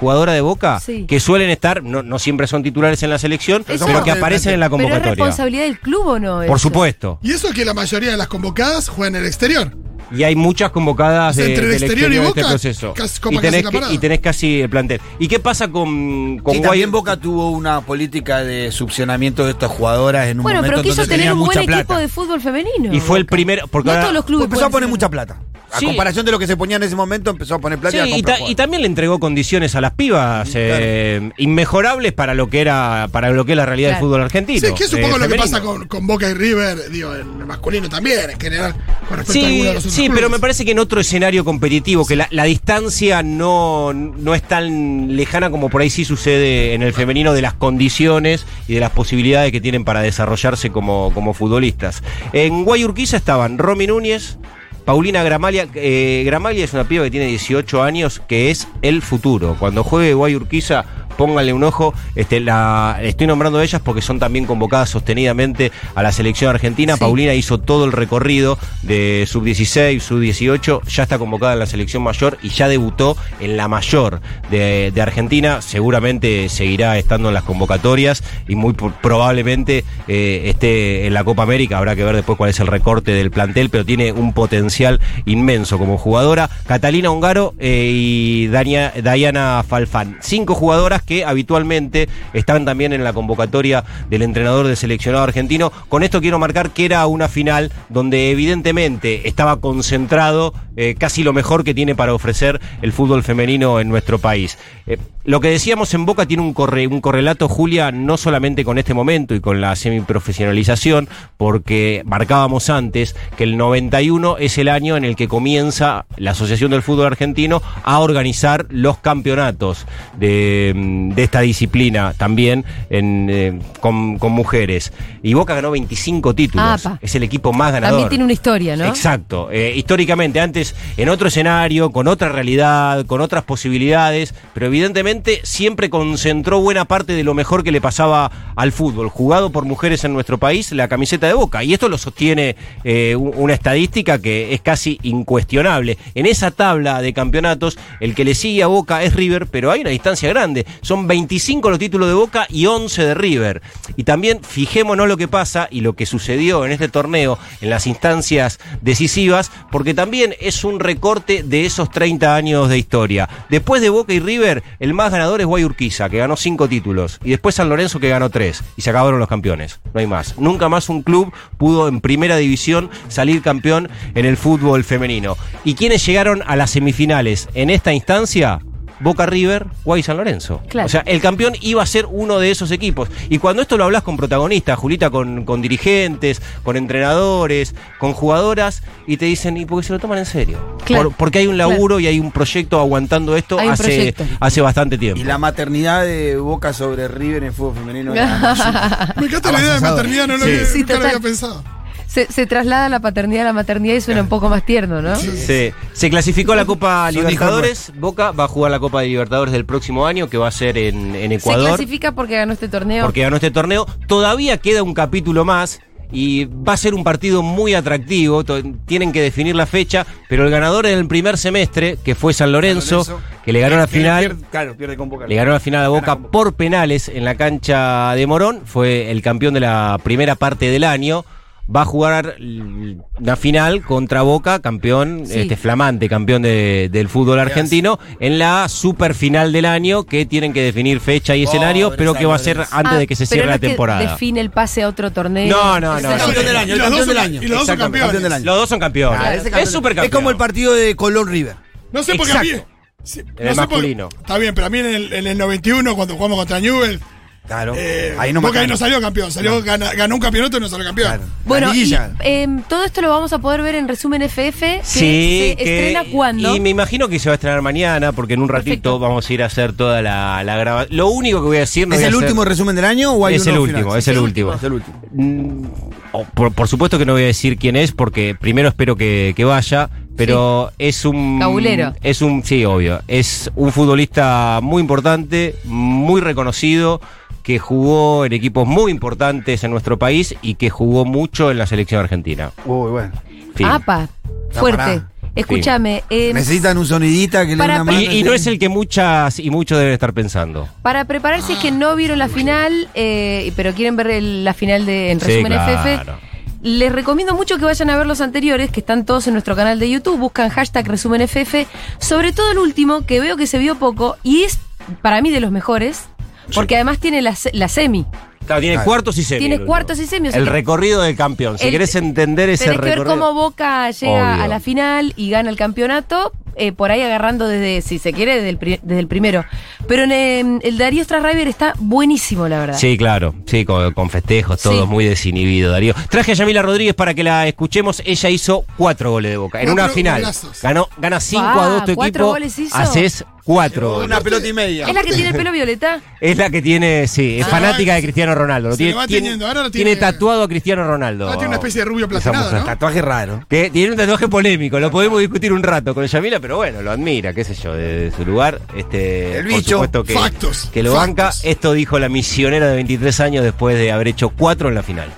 jugadoras 0.00 0.34
de 0.34 0.40
Boca 0.40 0.80
Sí. 0.80 1.04
que 1.06 1.20
suelen 1.20 1.50
estar, 1.50 1.82
no, 1.82 2.02
no 2.02 2.18
siempre 2.18 2.46
son 2.46 2.62
titulares 2.62 3.02
en 3.02 3.10
la 3.10 3.18
selección, 3.18 3.64
Eso- 3.68 3.86
pero 3.86 4.02
que 4.02 4.10
aparecen 4.10 4.54
en 4.54 4.60
la 4.60 4.68
Pero 4.68 4.78
es 4.78 4.82
convocatoria. 4.84 5.14
responsabilidad 5.24 5.64
del 5.64 5.78
club 5.78 6.06
o 6.06 6.18
no. 6.18 6.36
Por 6.38 6.44
eso? 6.46 6.58
supuesto. 6.58 7.18
Y 7.22 7.32
eso 7.32 7.50
que 7.52 7.64
la 7.64 7.74
mayoría 7.74 8.10
de 8.10 8.16
las 8.16 8.26
convocadas 8.28 8.88
juegan 8.88 9.14
en 9.16 9.22
el 9.22 9.26
exterior. 9.28 9.72
Y 10.12 10.22
hay 10.24 10.34
muchas 10.36 10.70
convocadas 10.70 11.36
de, 11.36 11.46
entre 11.46 11.64
el 11.64 11.70
del 11.72 11.82
exterior 11.82 12.12
y 12.12 12.16
de 12.16 12.26
este 12.26 12.40
Boca, 12.40 12.48
proceso. 12.50 12.94
casi- 12.94 13.20
Copa 13.20 13.36
y, 13.36 13.38
tenés 13.38 13.62
casi 13.64 13.78
que- 13.88 13.94
y 13.94 13.98
tenés 13.98 14.20
casi 14.20 14.60
el 14.62 14.68
plantel. 14.70 15.00
¿Y 15.18 15.28
qué 15.28 15.38
pasa 15.40 15.68
con, 15.68 16.38
con 16.38 16.54
Sí, 16.54 16.60
Guay- 16.60 16.62
también 16.64 16.90
Boca 16.90 17.16
tuvo 17.16 17.50
una 17.50 17.80
política 17.80 18.42
de 18.42 18.72
succionamiento 18.72 19.44
de 19.44 19.52
estas 19.52 19.70
jugadoras 19.70 20.28
en 20.28 20.38
un 20.38 20.42
Bueno, 20.42 20.58
momento 20.58 20.76
pero 20.76 20.82
quiso 20.82 21.02
donde 21.02 21.08
tener 21.08 21.20
tenía 21.26 21.32
un 21.34 21.38
mucha 21.40 21.60
buen 21.60 21.66
plata. 21.66 21.80
equipo 21.82 21.96
de 21.98 22.08
fútbol 22.08 22.40
femenino. 22.40 22.92
Y 22.92 23.00
fue 23.00 23.18
el 23.18 23.26
primero. 23.26 23.66
Porque 23.68 23.86
No 23.86 23.92
ahora- 23.92 24.02
todos 24.04 24.14
los 24.14 24.24
clubes. 24.24 24.44
empezó 24.46 24.66
a 24.66 24.70
poner 24.70 24.86
ser- 24.86 24.90
mucha 24.90 25.08
plata. 25.08 25.40
A 25.72 25.78
Sí. 25.78 25.86
comparación 25.86 26.26
de 26.26 26.32
lo 26.32 26.38
que 26.40 26.48
se 26.48 26.56
ponía 26.56 26.74
en 26.78 26.82
ese 26.82 26.96
momento, 26.96 27.30
empezó 27.30 27.54
a 27.54 27.60
poner 27.60 27.78
plata 27.78 27.92
Sí, 28.02 28.10
y 28.10 28.12
a 28.12 28.18
y, 28.18 28.22
ta- 28.24 28.40
y 28.40 28.56
también 28.56 28.82
le 28.82 28.88
entregó 28.88 29.20
condiciones 29.20 29.76
a 29.76 29.80
las 29.80 29.92
pibas 29.92 30.48
eh, 30.54 31.30
inmejorables 31.36 32.12
para 32.12 32.34
lo 32.34 32.50
que 32.50 32.60
era 32.60 33.06
para 33.12 33.30
lo 33.30 33.44
que 33.44 33.52
es 33.52 33.56
la 33.56 33.66
realidad 33.66 33.90
Claro. 33.90 34.00
del 34.00 34.08
fútbol 34.10 34.22
argentino. 34.22 34.66
Sí, 34.66 34.74
que 34.74 34.82
es 34.84 34.92
un 34.92 34.98
eh, 34.98 35.02
poco 35.02 35.18
lo 35.18 35.28
que 35.28 35.34
pasa 35.36 35.60
con, 35.60 35.86
con 35.86 36.08
Boca 36.08 36.28
y 36.28 36.34
River, 36.34 36.90
digo, 36.90 37.14
en 37.14 37.20
el 37.40 37.46
masculino 37.46 37.88
también, 37.88 38.30
en 38.30 38.40
general, 38.40 38.74
con 39.08 39.18
respecto 39.18 39.44
a 39.44 39.46
algunos 39.46 39.66
de 39.66 39.74
los 39.74 39.82
otros 39.84 39.89
sí, 39.90 40.08
pero 40.12 40.30
me 40.30 40.38
parece 40.38 40.64
que 40.64 40.70
en 40.70 40.78
otro 40.78 41.00
escenario 41.00 41.44
competitivo, 41.44 42.06
que 42.06 42.16
la, 42.16 42.28
la 42.30 42.44
distancia 42.44 43.22
no, 43.22 43.92
no 43.92 44.34
es 44.34 44.42
tan 44.42 45.16
lejana 45.16 45.50
como 45.50 45.68
por 45.68 45.82
ahí 45.82 45.90
sí 45.90 46.04
sucede 46.04 46.74
en 46.74 46.82
el 46.82 46.92
femenino 46.92 47.32
de 47.32 47.42
las 47.42 47.54
condiciones 47.54 48.46
y 48.68 48.74
de 48.74 48.80
las 48.80 48.90
posibilidades 48.90 49.52
que 49.52 49.60
tienen 49.60 49.84
para 49.84 50.02
desarrollarse 50.02 50.70
como, 50.70 51.12
como 51.12 51.34
futbolistas. 51.34 52.02
En 52.32 52.64
Guayurquiza 52.64 53.16
estaban 53.16 53.58
Romy 53.58 53.86
Núñez, 53.86 54.38
Paulina 54.84 55.22
Gramalia. 55.22 55.68
Eh, 55.74 56.22
Gramalia 56.24 56.64
es 56.64 56.72
una 56.72 56.84
piba 56.84 57.04
que 57.04 57.10
tiene 57.10 57.26
18 57.26 57.82
años, 57.82 58.20
que 58.26 58.50
es 58.50 58.68
el 58.82 59.02
futuro. 59.02 59.56
Cuando 59.58 59.84
juegue 59.84 60.14
Guayurquiza, 60.14 60.84
pónganle 61.20 61.52
un 61.52 61.64
ojo. 61.64 61.92
Este, 62.14 62.40
la, 62.40 62.98
estoy 63.02 63.26
nombrando 63.26 63.60
ellas 63.60 63.82
porque 63.84 64.00
son 64.00 64.18
también 64.18 64.46
convocadas 64.46 64.88
sostenidamente 64.88 65.70
a 65.94 66.02
la 66.02 66.12
selección 66.12 66.48
argentina. 66.48 66.94
Sí. 66.94 67.00
Paulina 67.00 67.34
hizo 67.34 67.58
todo 67.58 67.84
el 67.84 67.92
recorrido 67.92 68.58
de 68.80 69.26
sub-16, 69.28 70.00
sub-18, 70.00 70.80
ya 70.88 71.02
está 71.02 71.18
convocada 71.18 71.52
en 71.52 71.58
la 71.58 71.66
selección 71.66 72.02
mayor 72.02 72.38
y 72.42 72.48
ya 72.48 72.68
debutó 72.68 73.18
en 73.38 73.58
la 73.58 73.68
mayor 73.68 74.22
de, 74.50 74.92
de 74.94 75.02
Argentina. 75.02 75.60
Seguramente 75.60 76.48
seguirá 76.48 76.96
estando 76.96 77.28
en 77.28 77.34
las 77.34 77.42
convocatorias 77.44 78.22
y 78.48 78.54
muy 78.54 78.72
probablemente 78.72 79.84
eh, 80.08 80.44
esté 80.46 81.06
en 81.06 81.12
la 81.12 81.22
Copa 81.22 81.42
América. 81.42 81.76
Habrá 81.76 81.94
que 81.96 82.02
ver 82.04 82.16
después 82.16 82.38
cuál 82.38 82.48
es 82.48 82.60
el 82.60 82.66
recorte 82.66 83.12
del 83.12 83.30
plantel, 83.30 83.68
pero 83.68 83.84
tiene 83.84 84.12
un 84.12 84.32
potencial 84.32 85.00
inmenso 85.26 85.76
como 85.76 85.98
jugadora. 85.98 86.48
Catalina 86.66 87.10
Ongaro 87.10 87.52
eh, 87.58 87.90
y 87.92 88.46
Dania- 88.48 88.92
Diana 89.02 89.62
Falfán. 89.68 90.16
Cinco 90.22 90.54
jugadoras 90.54 91.02
que 91.02 91.09
habitualmente 91.26 92.08
están 92.32 92.64
también 92.64 92.92
en 92.92 93.04
la 93.04 93.12
convocatoria 93.12 93.84
del 94.08 94.22
entrenador 94.22 94.66
del 94.66 94.76
seleccionado 94.76 95.24
argentino. 95.24 95.72
Con 95.88 96.02
esto 96.02 96.20
quiero 96.20 96.38
marcar 96.38 96.70
que 96.70 96.84
era 96.84 97.06
una 97.06 97.28
final 97.28 97.72
donde 97.88 98.30
evidentemente 98.30 99.28
estaba 99.28 99.60
concentrado 99.60 100.54
eh, 100.76 100.94
casi 100.98 101.22
lo 101.22 101.32
mejor 101.32 101.64
que 101.64 101.74
tiene 101.74 101.94
para 101.94 102.14
ofrecer 102.14 102.60
el 102.82 102.92
fútbol 102.92 103.22
femenino 103.22 103.80
en 103.80 103.88
nuestro 103.88 104.18
país. 104.18 104.58
Eh, 104.86 104.98
lo 105.24 105.40
que 105.40 105.48
decíamos 105.48 105.92
en 105.92 106.06
Boca 106.06 106.24
tiene 106.24 106.42
un, 106.42 106.54
corre, 106.54 106.86
un 106.86 107.02
correlato, 107.02 107.48
Julia, 107.48 107.92
no 107.92 108.16
solamente 108.16 108.64
con 108.64 108.78
este 108.78 108.94
momento 108.94 109.34
y 109.34 109.40
con 109.40 109.60
la 109.60 109.76
semiprofesionalización, 109.76 111.08
porque 111.36 112.02
marcábamos 112.06 112.70
antes 112.70 113.14
que 113.36 113.44
el 113.44 113.58
91 113.58 114.38
es 114.38 114.56
el 114.56 114.68
año 114.68 114.96
en 114.96 115.04
el 115.04 115.16
que 115.16 115.28
comienza 115.28 116.06
la 116.16 116.30
Asociación 116.30 116.70
del 116.70 116.82
Fútbol 116.82 117.06
Argentino 117.06 117.62
a 117.82 117.98
organizar 117.98 118.66
los 118.70 118.98
campeonatos 118.98 119.86
de, 120.18 120.72
mm, 120.74 120.99
de 121.08 121.22
esta 121.24 121.40
disciplina 121.40 122.12
también 122.16 122.64
en, 122.90 123.28
eh, 123.30 123.58
con, 123.80 124.18
con 124.18 124.32
mujeres. 124.32 124.92
Y 125.22 125.34
Boca 125.34 125.54
ganó 125.54 125.70
25 125.70 126.34
títulos. 126.34 126.64
Es 127.00 127.14
el 127.14 127.22
equipo 127.22 127.52
más 127.52 127.72
ganador. 127.72 127.92
También 127.92 128.08
tiene 128.10 128.24
una 128.24 128.32
historia, 128.32 128.76
¿no? 128.76 128.84
Exacto. 128.84 129.48
Eh, 129.50 129.72
históricamente, 129.76 130.40
antes 130.40 130.74
en 130.96 131.08
otro 131.08 131.28
escenario, 131.28 131.90
con 131.90 132.06
otra 132.08 132.28
realidad, 132.28 133.04
con 133.06 133.20
otras 133.20 133.44
posibilidades, 133.44 134.34
pero 134.54 134.66
evidentemente 134.66 135.40
siempre 135.42 135.90
concentró 135.90 136.60
buena 136.60 136.84
parte 136.84 137.14
de 137.14 137.24
lo 137.24 137.34
mejor 137.34 137.64
que 137.64 137.72
le 137.72 137.80
pasaba 137.80 138.30
al 138.56 138.72
fútbol, 138.72 139.08
jugado 139.08 139.50
por 139.50 139.64
mujeres 139.64 140.04
en 140.04 140.12
nuestro 140.12 140.38
país, 140.38 140.72
la 140.72 140.88
camiseta 140.88 141.26
de 141.26 141.32
Boca. 141.34 141.64
Y 141.64 141.72
esto 141.74 141.88
lo 141.88 141.98
sostiene 141.98 142.56
eh, 142.84 143.16
un- 143.16 143.32
una 143.36 143.54
estadística 143.54 144.18
que 144.20 144.52
es 144.54 144.60
casi 144.60 144.98
incuestionable. 145.02 145.96
En 146.14 146.26
esa 146.26 146.50
tabla 146.50 147.00
de 147.02 147.12
campeonatos, 147.12 147.78
el 148.00 148.14
que 148.14 148.24
le 148.24 148.34
sigue 148.34 148.62
a 148.62 148.66
Boca 148.66 149.02
es 149.02 149.14
River, 149.14 149.46
pero 149.46 149.70
hay 149.70 149.80
una 149.80 149.90
distancia 149.90 150.28
grande. 150.28 150.66
Son 150.82 151.06
25 151.06 151.70
los 151.70 151.78
títulos 151.78 152.08
de 152.08 152.14
Boca 152.14 152.46
y 152.48 152.66
11 152.66 153.04
de 153.04 153.14
River. 153.14 153.62
Y 153.96 154.04
también 154.04 154.40
fijémonos 154.42 155.08
lo 155.08 155.16
que 155.16 155.28
pasa 155.28 155.68
y 155.70 155.80
lo 155.80 155.94
que 155.94 156.06
sucedió 156.06 156.64
en 156.64 156.72
este 156.72 156.88
torneo, 156.88 157.38
en 157.60 157.70
las 157.70 157.86
instancias 157.86 158.58
decisivas, 158.80 159.50
porque 159.70 159.94
también 159.94 160.34
es 160.40 160.64
un 160.64 160.80
recorte 160.80 161.42
de 161.42 161.66
esos 161.66 161.90
30 161.90 162.34
años 162.34 162.68
de 162.68 162.78
historia. 162.78 163.28
Después 163.48 163.82
de 163.82 163.90
Boca 163.90 164.12
y 164.12 164.20
River, 164.20 164.62
el 164.78 164.94
más 164.94 165.12
ganador 165.12 165.40
es 165.40 165.46
Guayurquiza, 165.46 166.08
que 166.08 166.18
ganó 166.18 166.36
5 166.36 166.68
títulos, 166.68 167.20
y 167.24 167.30
después 167.30 167.54
San 167.54 167.68
Lorenzo, 167.68 168.00
que 168.00 168.08
ganó 168.08 168.30
3, 168.30 168.62
y 168.76 168.82
se 168.82 168.90
acabaron 168.90 169.20
los 169.20 169.28
campeones. 169.28 169.80
No 169.92 170.00
hay 170.00 170.06
más. 170.06 170.38
Nunca 170.38 170.68
más 170.68 170.88
un 170.88 171.02
club 171.02 171.32
pudo 171.58 171.88
en 171.88 172.00
primera 172.00 172.36
división 172.36 172.90
salir 173.08 173.42
campeón 173.42 173.88
en 174.14 174.26
el 174.26 174.36
fútbol 174.36 174.84
femenino. 174.84 175.36
¿Y 175.64 175.74
quiénes 175.74 176.04
llegaron 176.04 176.42
a 176.46 176.56
las 176.56 176.70
semifinales 176.70 177.48
en 177.54 177.70
esta 177.70 177.92
instancia? 177.92 178.60
Boca 179.00 179.26
River, 179.26 179.66
Guay 179.84 180.02
San 180.02 180.16
Lorenzo. 180.18 180.62
Claro. 180.68 180.86
O 180.86 180.88
sea, 180.88 181.00
el 181.06 181.20
campeón 181.20 181.54
iba 181.60 181.82
a 181.82 181.86
ser 181.86 182.06
uno 182.10 182.38
de 182.38 182.50
esos 182.50 182.70
equipos. 182.70 183.08
Y 183.28 183.38
cuando 183.38 183.62
esto 183.62 183.76
lo 183.76 183.84
hablas 183.84 184.02
con 184.02 184.16
protagonistas, 184.16 184.78
Julita, 184.78 185.10
con, 185.10 185.44
con 185.44 185.62
dirigentes, 185.62 186.42
con 186.62 186.76
entrenadores, 186.76 187.74
con 187.98 188.12
jugadoras, 188.12 188.82
y 189.06 189.16
te 189.16 189.24
dicen, 189.26 189.56
y 189.56 189.64
porque 189.64 189.86
se 189.86 189.92
lo 189.92 189.98
toman 189.98 190.18
en 190.18 190.26
serio. 190.26 190.76
Claro, 190.84 191.10
Por- 191.10 191.16
porque 191.16 191.38
hay 191.40 191.46
un 191.46 191.56
laburo 191.58 191.98
y 192.00 192.06
hay 192.06 192.20
un 192.20 192.30
proyecto 192.30 192.78
aguantando 192.78 193.36
esto 193.36 193.58
hace, 193.58 193.82
proyecto. 193.82 194.24
hace 194.38 194.60
bastante 194.60 194.98
tiempo. 194.98 195.20
Y 195.20 195.24
la 195.24 195.38
maternidad 195.38 196.04
de 196.04 196.36
Boca 196.36 196.72
sobre 196.72 197.08
River 197.08 197.38
en 197.38 197.44
el 197.44 197.52
fútbol 197.52 197.74
femenino. 197.76 198.12
era 198.14 199.14
Me 199.20 199.26
encanta 199.26 199.52
la 199.52 199.60
idea 199.60 199.74
de 199.74 199.80
maternidad, 199.80 200.26
no 200.26 200.36
lo 200.36 200.44
Sí. 200.44 200.50
había, 200.50 200.64
Sí, 200.66 200.78
nunca 200.80 200.98
lo 200.98 201.06
había 201.06 201.20
pensado. 201.20 201.64
Se, 202.10 202.26
se 202.26 202.44
traslada 202.44 202.88
la 202.88 202.98
paternidad 202.98 203.42
a 203.42 203.46
la 203.46 203.52
maternidad 203.52 203.94
y 203.94 204.00
suena 204.00 204.22
un 204.22 204.28
poco 204.28 204.48
más 204.48 204.66
tierno, 204.66 205.00
¿no? 205.00 205.14
Se, 205.14 205.72
se 205.92 206.10
clasificó 206.10 206.56
la 206.56 206.64
Copa 206.64 207.08
Libertadores. 207.12 207.92
Boca 207.96 208.32
va 208.32 208.44
a 208.44 208.48
jugar 208.48 208.72
la 208.72 208.80
Copa 208.80 209.02
de 209.02 209.06
Libertadores 209.06 209.52
del 209.52 209.64
próximo 209.64 210.06
año, 210.06 210.28
que 210.28 210.36
va 210.36 210.48
a 210.48 210.50
ser 210.50 210.76
en, 210.76 211.14
en 211.14 211.30
Se 211.30 211.36
Ecuador. 211.36 211.68
clasifica 211.68 212.10
porque 212.12 212.34
ganó 212.34 212.52
este 212.52 212.68
torneo. 212.68 213.04
porque 213.04 213.20
ganó 213.20 213.36
este 213.36 213.52
torneo. 213.52 213.86
Todavía 214.08 214.56
queda 214.58 214.82
un 214.82 214.92
capítulo 214.92 215.44
más 215.44 215.80
y 216.10 216.46
va 216.46 216.72
a 216.72 216.76
ser 216.76 216.94
un 216.94 217.04
partido 217.04 217.42
muy 217.42 217.74
atractivo. 217.74 218.42
Tienen 218.86 219.12
que 219.12 219.22
definir 219.22 219.54
la 219.54 219.66
fecha, 219.66 220.04
pero 220.28 220.44
el 220.44 220.50
ganador 220.50 220.86
en 220.86 220.98
el 220.98 221.06
primer 221.06 221.38
semestre, 221.38 221.96
que 222.02 222.16
fue 222.16 222.34
San 222.34 222.50
Lorenzo, 222.50 223.04
San 223.04 223.14
Lorenzo, 223.14 223.40
que 223.44 223.52
le 223.52 223.60
ganó 223.60 223.76
la 223.76 223.86
final. 223.86 224.24
pierde- 224.24 224.44
claro, 224.50 224.76
pierde 224.76 224.96
con 224.96 225.08
Boca. 225.10 225.28
Le 225.28 225.36
ganó 225.36 225.52
la 225.52 225.60
final 225.60 225.84
a 225.84 225.88
Boca. 225.88 226.16
por 226.18 226.54
penales 226.54 227.08
en 227.08 227.24
la 227.24 227.36
cancha 227.36 228.12
de 228.16 228.26
Morón. 228.26 228.62
Fue 228.64 229.12
el 229.12 229.22
campeón 229.22 229.54
de 229.54 229.60
la 229.60 229.96
primera 230.02 230.34
parte 230.34 230.66
del 230.72 230.82
año. 230.82 231.24
Va 231.74 231.82
a 231.82 231.84
jugar 231.84 232.34
la 232.38 233.36
final 233.36 233.82
contra 233.82 234.22
Boca, 234.22 234.58
campeón, 234.60 235.22
Sí. 235.24 235.38
este 235.40 235.56
flamante 235.56 236.08
campeón 236.08 236.42
de- 236.42 236.88
del 236.90 237.08
fútbol 237.08 237.38
argentino, 237.38 237.98
en 238.18 238.38
la 238.40 238.68
super 238.68 239.14
final 239.14 239.52
del 239.52 239.66
año, 239.66 240.02
que 240.04 240.26
tienen 240.26 240.52
que 240.52 240.62
definir 240.62 240.98
fecha 240.98 241.36
y 241.36 241.44
escenario, 241.44 241.86
Pobre 241.88 241.98
pero 241.98 242.14
que 242.14 242.26
va 242.26 242.34
a 242.34 242.38
ser 242.40 242.58
antes 242.58 242.92
Ah, 242.92 242.98
de 242.98 243.06
que 243.06 243.14
se 243.14 243.24
pero 243.24 243.28
cierre 243.34 243.46
no 243.46 243.52
la 243.52 243.58
temporada. 243.60 244.00
define 244.12 244.40
el 244.40 244.50
pase 244.50 244.82
a 244.82 244.88
otro 244.88 245.12
torneo. 245.12 245.48
No, 245.48 245.78
no, 245.78 246.00
no, 246.00 246.10
no. 246.10 246.18
Campeón 246.18 246.44
del 246.46 246.56
año, 246.56 246.68
Y 246.68 246.72
el 246.72 246.78
los 246.78 246.86
campeón 246.86 246.98
dos 246.98 247.06
del 247.06 247.16
son- 247.16 247.24
año. 247.24 247.42
y 247.42 247.46
los 247.46 247.58
dos 247.58 247.66
son 247.68 247.76
campeones. 247.78 248.00
campeón 248.06 248.22
del 248.24 248.32
año. 248.32 248.44
Los 248.44 248.56
dos 248.56 248.68
son 248.68 248.80
campeones. 248.80 249.20
Campeón- 249.20 249.58
es 249.62 249.70
super 249.70 249.90
campeón. 249.94 250.04
Es 250.06 250.10
como 250.10 250.30
el 250.30 250.36
partido 250.36 250.74
de 250.74 250.96
Colón 250.96 251.28
River. 251.28 251.54
No 251.92 252.02
sé 252.02 252.14
porque 252.16 252.32
a 252.32 252.42
mí. 252.42 252.48
Exacto. 252.50 252.68
sí, 253.04 253.20
En 253.20 253.26
no 253.26 253.32
el 253.42 253.48
sé 253.48 253.54
por- 253.54 253.68
masculino. 253.68 254.08
está 254.18 254.38
bien, 254.38 254.54
pero 254.54 254.66
a 254.66 254.70
mí 254.70 254.78
en 254.80 254.86
el, 254.86 255.12
en 255.12 255.26
el 255.28 255.38
91, 255.38 255.94
cuando 255.94 256.14
jugamos 256.16 256.36
contra 256.38 256.58
Newell, 256.60 257.00
Claro. 257.46 257.74
eh, 257.76 258.14
ahí 258.18 258.32
no 258.32 258.40
Boca 258.40 258.60
ahí 258.60 258.68
no 258.68 258.76
salió 258.76 259.00
campeón. 259.00 259.32
Salió, 259.32 259.60
gana- 259.62 259.92
ganó 259.94 260.14
un 260.14 260.20
campeonato 260.20 260.56
y 260.58 260.60
no 260.60 260.68
salió 260.68 260.86
campeón. 260.86 261.08
Claro. 261.08 261.22
Bueno, 261.44 261.74
y, 261.74 261.92
em, 262.20 262.62
todo 262.62 262.84
esto 262.84 263.02
lo 263.02 263.08
vamos 263.10 263.32
a 263.32 263.38
poder 263.40 263.60
ver 263.62 263.74
en 263.74 263.88
resumen 263.88 264.22
FF. 264.22 264.60
Que 264.60 264.80
Sí, 264.84 265.00
se 265.00 265.56
que- 265.56 265.90
estrena 265.90 266.04
cuándo. 266.12 266.54
Y 266.54 266.60
me 266.60 266.68
imagino 266.68 267.08
que 267.08 267.18
se 267.18 267.28
va 267.28 267.32
a 267.32 267.34
estrenar 267.34 267.60
mañana, 267.60 268.12
porque 268.12 268.34
en 268.34 268.42
un 268.42 268.48
ratito 268.48 268.70
Perfecto. 268.70 268.98
vamos 269.00 269.28
a 269.28 269.32
ir 269.32 269.42
a 269.42 269.46
hacer 269.46 269.72
toda 269.72 270.00
la, 270.00 270.44
la 270.44 270.56
grabación. 270.58 270.96
Lo 270.96 271.08
único 271.08 271.40
que 271.40 271.46
voy 271.48 271.56
a 271.56 271.60
decir 271.60 271.88
no 271.88 271.96
¿Es 271.96 272.02
el 272.02 272.08
hacer- 272.08 272.22
último 272.22 272.44
resumen 272.44 272.76
del 272.76 272.84
año 272.84 273.12
o 273.14 273.26
hay 273.26 273.34
Es 273.34 273.42
uno 273.42 273.54
el 273.54 273.58
último, 273.62 273.96
es 273.96 274.06
el 274.06 274.18
último. 274.18 274.54
Es 274.54 274.62
el 274.62 274.72
último. 274.74 275.70
Oh, 276.12 276.24
por, 276.34 276.52
por 276.52 276.68
supuesto 276.68 276.98
que 276.98 277.06
no 277.06 277.12
voy 277.14 277.22
a 277.22 277.26
decir 277.26 277.56
quién 277.56 277.74
es, 277.76 277.92
porque 277.92 278.36
primero 278.38 278.68
espero 278.68 278.96
que, 278.96 279.32
que 279.36 279.44
vaya, 279.44 279.88
pero 280.16 280.70
es 280.78 281.04
un. 281.04 281.38
Cabulero. 281.40 281.94
Es 282.02 282.20
un. 282.22 282.44
Sí, 282.44 282.64
obvio. 282.64 283.00
Es 283.08 283.50
un 283.56 283.72
futbolista 283.72 284.60
muy 284.62 284.80
importante, 284.80 285.54
muy 285.64 286.20
reconocido, 286.20 287.00
que 287.42 287.58
jugó 287.58 288.24
en 288.24 288.32
equipos 288.32 288.66
muy 288.66 288.90
importantes 288.90 289.64
en 289.64 289.70
nuestro 289.70 289.98
país 289.98 290.34
y 290.42 290.54
que 290.54 290.70
jugó 290.70 291.04
mucho 291.04 291.50
en 291.50 291.58
la 291.58 291.66
selección 291.66 292.00
argentina. 292.02 292.50
Uy, 292.64 292.90
bueno. 292.90 293.12
Fin. 293.54 293.66
Apa, 293.66 294.08
No, 294.54 294.60
fuerte. 294.60 295.02
Escúchame, 295.34 296.02
em, 296.10 296.34
Necesitan 296.34 296.76
un 296.76 296.84
sonidita 296.86 297.46
que 297.46 297.54
le 297.56 297.64
una 297.64 297.84
mano. 297.84 298.00
Y, 298.00 298.06
y 298.06 298.22
no 298.24 298.32
es 298.32 298.46
el 298.48 298.58
que 298.58 298.68
muchas 298.68 299.38
y 299.38 299.48
muchos 299.50 299.78
deben 299.78 299.92
estar 299.94 300.12
pensando. 300.12 300.68
para 300.82 301.04
preparar 301.04 301.40
si 301.40 301.52
es 301.52 301.58
que 301.60 301.70
no 301.70 301.94
vieron 301.94 302.18
la 302.18 302.28
final, 302.28 302.88
eh, 302.94 303.52
pero 303.54 303.72
quieren 303.72 303.94
ver 303.96 304.08
el- 304.08 304.44
la 304.44 304.54
final 304.54 304.86
de 304.86 305.12
en 305.12 305.20
Sí, 305.20 305.26
resumen 305.26 305.52
claro. 305.52 305.72
FF, 305.80 306.20
les 306.62 306.92
recomiendo 306.92 307.34
mucho 307.34 307.58
que 307.58 307.64
vayan 307.64 307.90
a 307.90 307.96
ver 307.96 308.06
los 308.06 308.20
anteriores, 308.20 308.70
que 308.70 308.80
están 308.80 309.06
todos 309.06 309.26
en 309.28 309.34
nuestro 309.34 309.54
canal 309.56 309.78
de 309.78 309.88
YouTube, 309.88 310.18
buscan 310.18 310.50
hashtag 310.50 310.86
resumen 310.88 311.22
FF, 311.22 311.66
sobre 311.98 312.32
todo 312.32 312.50
el 312.50 312.58
último, 312.58 313.06
que 313.06 313.20
veo 313.20 313.36
que 313.36 313.46
se 313.46 313.58
vio 313.58 313.76
poco, 313.76 314.16
y 314.24 314.42
es 314.42 314.58
para 315.00 315.22
mí 315.22 315.30
de 315.30 315.40
los 315.40 315.52
mejores, 315.52 316.08
porque 316.54 316.74
además 316.76 316.98
tiene 316.98 317.22
la, 317.22 317.36
la 317.52 317.68
semi. 317.68 318.04
Claro, 318.46 318.60
tiene 318.62 318.76
Claro. 318.76 318.86
cuartos 318.88 319.18
y 319.18 319.22
semis. 319.22 319.46
Tiene 319.48 319.64
cuartos 319.64 319.98
y 320.00 320.06
semis, 320.06 320.30
o 320.30 320.32
sea 320.32 320.40
El 320.40 320.46
que- 320.46 320.50
recorrido 320.52 321.02
del 321.02 321.14
campeón. 321.14 321.56
Si 321.58 321.66
El- 321.66 321.70
querés 321.70 321.94
entender 321.94 322.48
ese 322.48 322.64
Tenés 322.64 322.80
que 322.80 322.84
ver 322.86 322.98
recorrido. 322.98 323.26
cómo 323.28 323.34
Boca 323.40 323.90
llega 323.90 324.32
Obvio. 324.34 324.42
a 324.44 324.48
la 324.48 324.58
final 324.60 325.12
y 325.16 325.30
gana 325.30 325.50
el 325.50 325.56
campeonato, 325.56 326.32
eh, 326.56 326.72
por 326.72 326.90
ahí 326.90 327.00
agarrando 327.00 327.46
desde, 327.46 327.80
si 327.80 327.98
se 328.00 328.12
quiere, 328.12 328.34
desde 328.36 328.48
el, 328.48 328.58
pri- 328.58 328.80
desde 328.82 328.98
el 329.00 329.06
primero. 329.06 329.44
Pero 329.86 330.02
en, 330.02 330.10
em, 330.12 330.58
el 330.62 330.78
Darío 330.78 331.04
Strasriver 331.04 331.46
está 331.46 331.74
buenísimo, 331.78 332.48
la 332.48 332.58
verdad. 332.58 332.76
Sí, 332.76 332.98
claro, 332.98 333.34
sí, 333.46 333.64
con, 333.64 333.92
con 333.94 334.10
festejos, 334.10 334.60
todo 334.60 334.82
Sí. 334.82 334.88
muy 334.88 335.04
desinhibido, 335.04 335.70
Darío. 335.70 335.94
Traje 336.10 336.32
a 336.32 336.34
Yamila 336.34 336.62
Rodríguez 336.62 336.94
para 336.94 337.14
que 337.14 337.22
la 337.22 337.46
escuchemos. 337.46 338.02
Ella 338.04 338.30
hizo 338.30 338.64
cuatro 338.76 339.12
goles 339.12 339.30
de 339.30 339.36
boca. 339.36 339.60
En 339.60 339.66
Cuatro 339.66 339.84
una 339.84 339.92
final. 339.94 340.20
golazos. 340.22 340.60
Ganó, 340.60 340.88
gana 340.98 341.20
5 341.20 341.42
Ah, 341.46 341.62
a 341.64 341.68
2 341.68 341.84
tu 341.84 341.94
cuatro 341.94 342.24
equipo. 342.24 342.26
goles 342.26 342.58
hizo. 342.58 342.76
Haces 342.76 343.24
cuatro 343.44 343.90
goles. 343.94 344.06
Una 344.06 344.20
pelota 344.20 344.46
y 344.46 344.52
media. 344.52 344.86
¿Es 344.86 344.94
la 344.94 345.02
que 345.02 345.12
tiene 345.12 345.28
el 345.30 345.34
pelo 345.36 345.52
violeta? 345.52 346.00
Es 346.20 346.36
la 346.36 346.50
que 346.50 346.62
tiene, 346.62 347.06
sí, 347.08 347.38
es 347.40 347.46
Ah, 347.46 347.50
fanática 347.50 347.94
de 347.94 348.02
Cristiano 348.02 348.34
Ronaldo. 348.34 348.68
Lo 348.70 348.74
se 348.74 348.78
tiene, 348.78 348.92
lo 348.92 348.98
va 348.98 349.06
tiene- 349.06 349.22
teniendo, 349.22 349.46
ahora 349.46 349.62
lo 349.62 349.70
tiene 349.70 349.90
tiene- 349.96 350.00
tatuado 350.00 350.42
a 350.42 350.48
Cristiano 350.48 350.84
Ronaldo. 350.84 351.24
Ahora 351.26 351.36
tiene 351.38 351.48
una 351.48 351.56
especie 351.56 351.80
de 351.80 351.84
rubio 351.86 352.08
platinado. 352.08 352.52
¿no? 352.52 352.64
Tatuaje 352.64 353.02
raro. 353.02 353.44
Que 353.48 353.70
tiene 353.70 353.92
un 353.92 353.96
tatuaje 353.96 354.28
polémico, 354.28 354.78
lo 354.80 354.90
podemos 354.90 355.20
discutir 355.20 355.52
un 355.52 355.62
rato 355.62 355.94
con 355.94 356.06
Yamila, 356.06 356.40
pero 356.40 356.56
bueno, 356.56 356.82
lo 356.82 356.90
admira, 356.90 357.32
qué 357.32 357.44
sé 357.44 357.54
yo, 357.54 357.74
de, 357.74 358.12
su 358.16 358.24
lugar. 358.24 358.60
Este, 358.76 359.38
El 359.38 359.46
por 359.46 359.56
bicho. 359.58 359.70
supuesto 359.72 360.04
que, 360.04 360.14
Factos, 360.14 360.68
que 360.72 360.82
lo 360.82 360.92
factos. 360.94 361.06
banca. 361.08 361.32
Esto 361.42 361.72
dijo 361.72 361.98
la 361.98 362.08
misionera 362.08 362.68
de 362.68 362.74
23 362.76 363.20
años 363.20 363.44
después 363.44 363.76
de 363.78 363.90
haber 363.92 364.08
hecho 364.08 364.28
cuatro 364.30 364.68
en 364.68 364.74
la 364.74 364.82
final. 364.82 365.08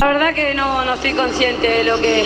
La 0.00 0.06
verdad 0.06 0.32
que 0.32 0.54
no, 0.54 0.82
no 0.86 0.96
soy 0.96 1.12
consciente 1.12 1.68
de 1.68 1.84
lo 1.84 2.00
que, 2.00 2.24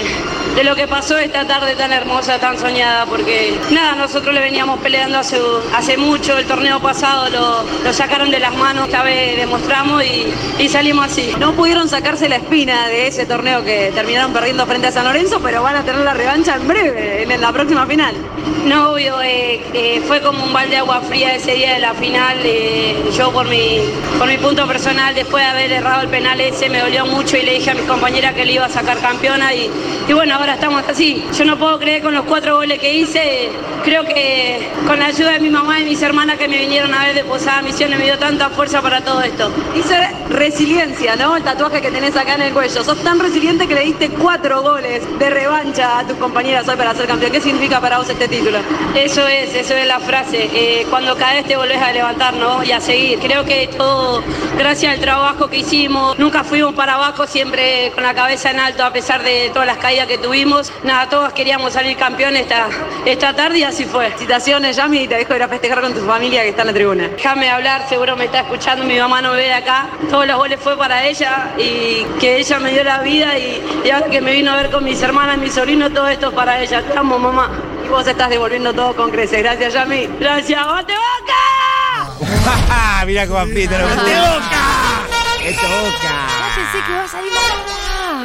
de 0.54 0.62
lo 0.62 0.76
que 0.76 0.86
pasó 0.86 1.18
esta 1.18 1.44
tarde 1.44 1.74
tan 1.74 1.92
hermosa, 1.92 2.38
tan 2.38 2.56
soñada, 2.56 3.04
porque 3.04 3.52
nada, 3.72 3.96
nosotros 3.96 4.32
le 4.32 4.40
veníamos 4.40 4.78
peleando 4.78 5.18
hace, 5.18 5.40
hace 5.74 5.96
mucho, 5.96 6.38
el 6.38 6.46
torneo 6.46 6.78
pasado 6.78 7.28
lo, 7.30 7.64
lo 7.82 7.92
sacaron 7.92 8.30
de 8.30 8.38
las 8.38 8.54
manos, 8.54 8.86
esta 8.86 9.02
vez 9.02 9.36
demostramos 9.36 10.04
y, 10.04 10.32
y 10.62 10.68
salimos 10.68 11.06
así. 11.06 11.34
No 11.40 11.54
pudieron 11.54 11.88
sacarse 11.88 12.28
la 12.28 12.36
espina 12.36 12.86
de 12.86 13.08
ese 13.08 13.26
torneo 13.26 13.64
que 13.64 13.90
terminaron 13.92 14.32
perdiendo 14.32 14.64
frente 14.66 14.86
a 14.86 14.92
San 14.92 15.04
Lorenzo, 15.04 15.40
pero 15.42 15.64
van 15.64 15.74
a 15.74 15.82
tener 15.82 16.02
la 16.02 16.14
revancha 16.14 16.54
en 16.54 16.68
breve, 16.68 17.24
en 17.24 17.40
la 17.40 17.52
próxima 17.52 17.86
final. 17.86 18.14
No, 18.66 18.92
obvio, 18.92 19.20
eh, 19.20 19.60
eh, 19.74 20.00
fue 20.06 20.20
como 20.22 20.44
un 20.44 20.52
balde 20.52 20.70
de 20.70 20.76
agua 20.78 21.00
fría 21.00 21.34
ese 21.34 21.54
día 21.54 21.74
de 21.74 21.80
la 21.80 21.92
final. 21.94 22.38
eh, 22.44 22.94
yo 23.16 23.30
por 23.32 23.46
mi, 23.48 23.80
por 24.18 24.28
mi 24.28 24.38
punto 24.38 24.66
personal, 24.66 25.14
después 25.14 25.44
de 25.44 25.50
haber 25.50 25.72
errado 25.72 26.02
el 26.02 26.08
penal 26.08 26.40
ese, 26.40 26.70
me 26.70 26.78
dolió 26.78 27.04
mucho 27.04 27.36
y 27.36 27.42
le 27.42 27.54
dije 27.54 27.63
a 27.70 27.74
mis 27.74 27.84
compañeras 27.84 28.34
que 28.34 28.44
le 28.44 28.52
iba 28.52 28.66
a 28.66 28.68
sacar 28.68 28.98
campeona 28.98 29.54
y, 29.54 29.70
y 30.08 30.12
bueno, 30.12 30.34
ahora 30.34 30.54
estamos 30.54 30.82
así. 30.88 31.24
Yo 31.36 31.44
no 31.44 31.58
puedo 31.58 31.78
creer 31.78 32.02
con 32.02 32.14
los 32.14 32.24
cuatro 32.24 32.56
goles 32.56 32.78
que 32.78 32.94
hice. 32.94 33.50
Creo 33.84 34.04
que 34.04 34.68
con 34.86 34.98
la 34.98 35.06
ayuda 35.06 35.32
de 35.32 35.40
mi 35.40 35.50
mamá 35.50 35.80
y 35.80 35.84
mis 35.84 36.00
hermanas 36.02 36.38
que 36.38 36.48
me 36.48 36.58
vinieron 36.58 36.92
a 36.94 37.04
ver 37.04 37.14
de 37.14 37.24
Posada 37.24 37.62
Misiones 37.62 37.98
me 37.98 38.04
dio 38.04 38.18
tanta 38.18 38.50
fuerza 38.50 38.80
para 38.82 39.02
todo 39.02 39.22
esto. 39.22 39.50
Dice 39.74 39.94
resiliencia, 40.30 41.16
¿no? 41.16 41.36
El 41.36 41.42
tatuaje 41.42 41.80
que 41.80 41.90
tenés 41.90 42.16
acá 42.16 42.34
en 42.34 42.42
el 42.42 42.52
cuello. 42.52 42.82
Sos 42.82 43.02
tan 43.02 43.18
resiliente 43.18 43.66
que 43.66 43.74
le 43.74 43.82
diste 43.82 44.08
cuatro 44.10 44.62
goles 44.62 45.02
de 45.18 45.30
revancha 45.30 45.98
a 45.98 46.06
tus 46.06 46.16
compañeras 46.16 46.68
hoy 46.68 46.76
para 46.76 46.94
ser 46.94 47.06
campeón. 47.06 47.32
¿Qué 47.32 47.40
significa 47.40 47.80
para 47.80 47.98
vos 47.98 48.08
este 48.08 48.28
título? 48.28 48.58
Eso 48.94 49.26
es, 49.26 49.54
eso 49.54 49.74
es 49.74 49.86
la 49.86 50.00
frase. 50.00 50.50
Eh, 50.52 50.86
cuando 50.90 51.16
caes 51.16 51.46
te 51.46 51.56
volvés 51.56 51.80
a 51.80 51.92
levantar, 51.92 52.34
¿no? 52.34 52.62
Y 52.64 52.72
a 52.72 52.80
seguir. 52.80 53.18
Creo 53.18 53.44
que 53.44 53.68
todo 53.76 54.22
gracias 54.58 54.94
al 54.94 55.00
trabajo 55.00 55.48
que 55.48 55.58
hicimos. 55.58 56.18
Nunca 56.18 56.44
fuimos 56.44 56.74
para 56.74 56.94
abajo, 56.94 57.26
siempre 57.26 57.53
con 57.94 58.02
la 58.02 58.14
cabeza 58.14 58.50
en 58.50 58.58
alto, 58.58 58.82
a 58.84 58.92
pesar 58.92 59.22
de 59.22 59.48
todas 59.52 59.66
las 59.66 59.78
caídas 59.78 60.08
que 60.08 60.18
tuvimos. 60.18 60.72
Nada, 60.82 61.08
todos 61.08 61.32
queríamos 61.34 61.72
salir 61.72 61.96
campeón 61.96 62.34
esta, 62.34 62.68
esta 63.04 63.32
tarde 63.32 63.60
y 63.60 63.62
así 63.62 63.84
fue. 63.84 64.06
Felicitaciones, 64.06 64.76
Yami, 64.76 65.02
y 65.02 65.08
te 65.08 65.14
dejo 65.14 65.36
ir 65.36 65.42
a 65.44 65.48
festejar 65.48 65.80
con 65.80 65.94
tu 65.94 66.00
familia 66.00 66.42
que 66.42 66.48
está 66.48 66.62
en 66.62 66.66
la 66.68 66.74
tribuna. 66.74 67.08
Déjame 67.08 67.48
hablar, 67.50 67.88
seguro 67.88 68.16
me 68.16 68.24
está 68.24 68.40
escuchando, 68.40 68.84
mi 68.84 68.98
mamá 68.98 69.22
no 69.22 69.32
ve 69.32 69.44
de 69.44 69.52
acá. 69.52 69.86
Todos 70.10 70.26
los 70.26 70.36
goles 70.36 70.58
fue 70.60 70.76
para 70.76 71.04
ella 71.06 71.52
y 71.56 72.04
que 72.18 72.38
ella 72.38 72.58
me 72.58 72.72
dio 72.72 72.82
la 72.82 72.98
vida 72.98 73.38
y, 73.38 73.62
y 73.84 73.90
ahora 73.90 74.10
que 74.10 74.20
me 74.20 74.32
vino 74.32 74.50
a 74.50 74.56
ver 74.56 74.70
con 74.72 74.82
mis 74.82 75.00
hermanas, 75.00 75.38
mis 75.38 75.52
sobrinos, 75.54 75.92
todo 75.94 76.08
esto 76.08 76.30
es 76.30 76.34
para 76.34 76.60
ella. 76.60 76.82
Te 76.82 76.98
amo, 76.98 77.20
mamá. 77.20 77.52
Y 77.84 77.88
vos 77.88 78.04
estás 78.04 78.30
devolviendo 78.30 78.74
todo 78.74 78.96
con 78.96 79.12
creces. 79.12 79.40
Gracias, 79.42 79.74
Yami. 79.74 80.08
Gracias, 80.18 80.66
¡Bate 80.66 80.94
boca! 80.94 81.44
Mira 83.06 83.26
cómo 83.28 83.38
la 83.38 83.44
¡Bate 83.44 83.62
boca! 83.62 84.64
¡Esto 85.44 85.66
boca! 85.68 86.43
Pensé 86.74 86.86
que 86.86 86.92
iba 86.92 87.04
a 87.04 87.08
salir. 87.08 87.32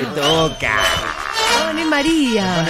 ¡Esto 0.01 0.49
boca! 0.49 0.71
No, 1.67 1.73
no 1.73 1.79
es 1.79 1.85
María. 1.87 2.65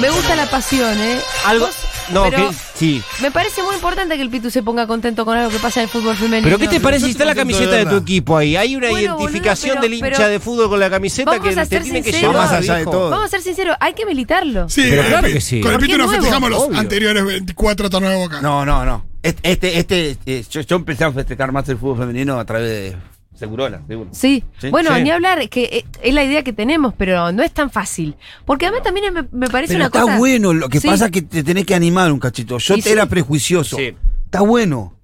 Me 0.00 0.10
gusta 0.10 0.34
la 0.36 0.46
pasión, 0.46 0.98
¿eh? 1.00 1.20
Algo. 1.44 1.66
Vos- 1.66 1.76
No, 2.10 2.24
pero 2.24 2.48
que. 2.50 2.56
Sí. 2.74 3.02
Me 3.20 3.30
parece 3.30 3.62
muy 3.62 3.74
importante 3.76 4.16
que 4.16 4.22
el 4.22 4.30
Pitu 4.30 4.50
se 4.50 4.62
ponga 4.62 4.86
contento 4.86 5.24
con 5.24 5.36
algo 5.36 5.50
que 5.50 5.58
pasa 5.58 5.80
en 5.80 5.84
el 5.84 5.90
fútbol 5.90 6.16
femenino. 6.16 6.44
Pero 6.44 6.58
¿qué 6.58 6.66
te 6.68 6.80
parece 6.80 7.04
si 7.06 7.12
está 7.12 7.24
la 7.24 7.34
de 7.34 7.40
camiseta 7.40 7.76
de 7.76 7.86
tu 7.86 7.96
equipo 7.96 8.36
ahí? 8.36 8.56
Hay 8.56 8.74
una 8.74 8.88
Bueno, 8.88 9.16
identificación 9.20 9.76
boludo, 9.76 9.82
del 9.82 10.00
pero- 10.00 10.06
hincha 10.08 10.18
pero- 10.18 10.28
de 10.30 10.40
fútbol 10.40 10.68
con 10.70 10.80
la 10.80 10.90
camiseta 10.90 11.30
Vamos 11.30 11.44
que 11.44 11.60
a 11.60 11.62
te 11.64 11.68
ser 11.68 11.82
tienen 11.82 12.02
que 12.02 12.10
sinceros. 12.10 12.32
llevar. 12.34 12.46
Va 12.48 12.50
más 12.52 12.60
allá 12.62 12.74
de 12.76 12.84
todo. 12.84 13.10
Vamos 13.10 13.26
a 13.26 13.28
ser 13.28 13.42
sinceros, 13.42 13.76
hay 13.78 13.92
que 13.94 14.06
militarlo. 14.06 14.68
Sí, 14.68 14.82
Pero 14.88 15.04
claro 15.04 15.28
que 15.28 15.40
sí. 15.40 15.60
Con 15.60 15.72
el 15.74 15.78
pito 15.78 15.98
nos 15.98 16.10
festejamos 16.10 16.50
los 16.50 16.62
obvio. 16.62 16.78
anteriores 16.80 17.24
24 17.24 17.90
torneos 17.90 18.12
de 18.14 18.18
Boca. 18.18 18.40
No, 18.40 18.64
no, 18.64 18.84
no. 18.84 19.04
Este, 19.22 19.78
este, 19.78 20.10
este 20.10 20.44
yo, 20.50 20.62
yo 20.62 20.76
empecé 20.76 21.04
a 21.04 21.12
festejar 21.12 21.52
más 21.52 21.68
el 21.68 21.76
fútbol 21.76 21.98
femenino 21.98 22.40
a 22.40 22.44
través 22.46 22.66
de 22.68 22.96
Segurola, 23.40 23.82
seguro. 23.88 24.10
Sí. 24.12 24.44
Sí, 24.60 24.70
bueno, 24.70 24.94
sí. 24.94 25.02
ni 25.02 25.10
hablar, 25.10 25.48
que 25.48 25.64
eh, 25.64 25.84
es 26.02 26.14
la 26.14 26.22
idea 26.22 26.44
que 26.44 26.52
tenemos, 26.52 26.94
pero 26.96 27.32
no 27.32 27.42
es 27.42 27.50
tan 27.52 27.70
fácil. 27.70 28.14
Porque 28.44 28.66
a 28.66 28.70
mí 28.70 28.78
también 28.84 29.12
me, 29.12 29.22
me 29.32 29.48
parece 29.48 29.72
Pero 29.74 29.78
una 29.78 29.86
está 29.86 30.02
cosa. 30.02 30.18
bueno, 30.18 30.52
lo 30.52 30.68
que 30.68 30.78
Sí. 30.78 30.86
pasa 30.86 31.06
es 31.06 31.10
que 31.10 31.22
te 31.22 31.42
tenés 31.42 31.64
que 31.66 31.74
animar 31.74 32.12
un 32.12 32.20
cachito. 32.20 32.58
Yo 32.58 32.76
Y 32.76 32.82
te 32.82 32.92
era 32.92 33.06
prejuicioso. 33.06 33.76
Sí. 33.76 33.96
Está 34.26 34.42
bueno. 34.42 34.94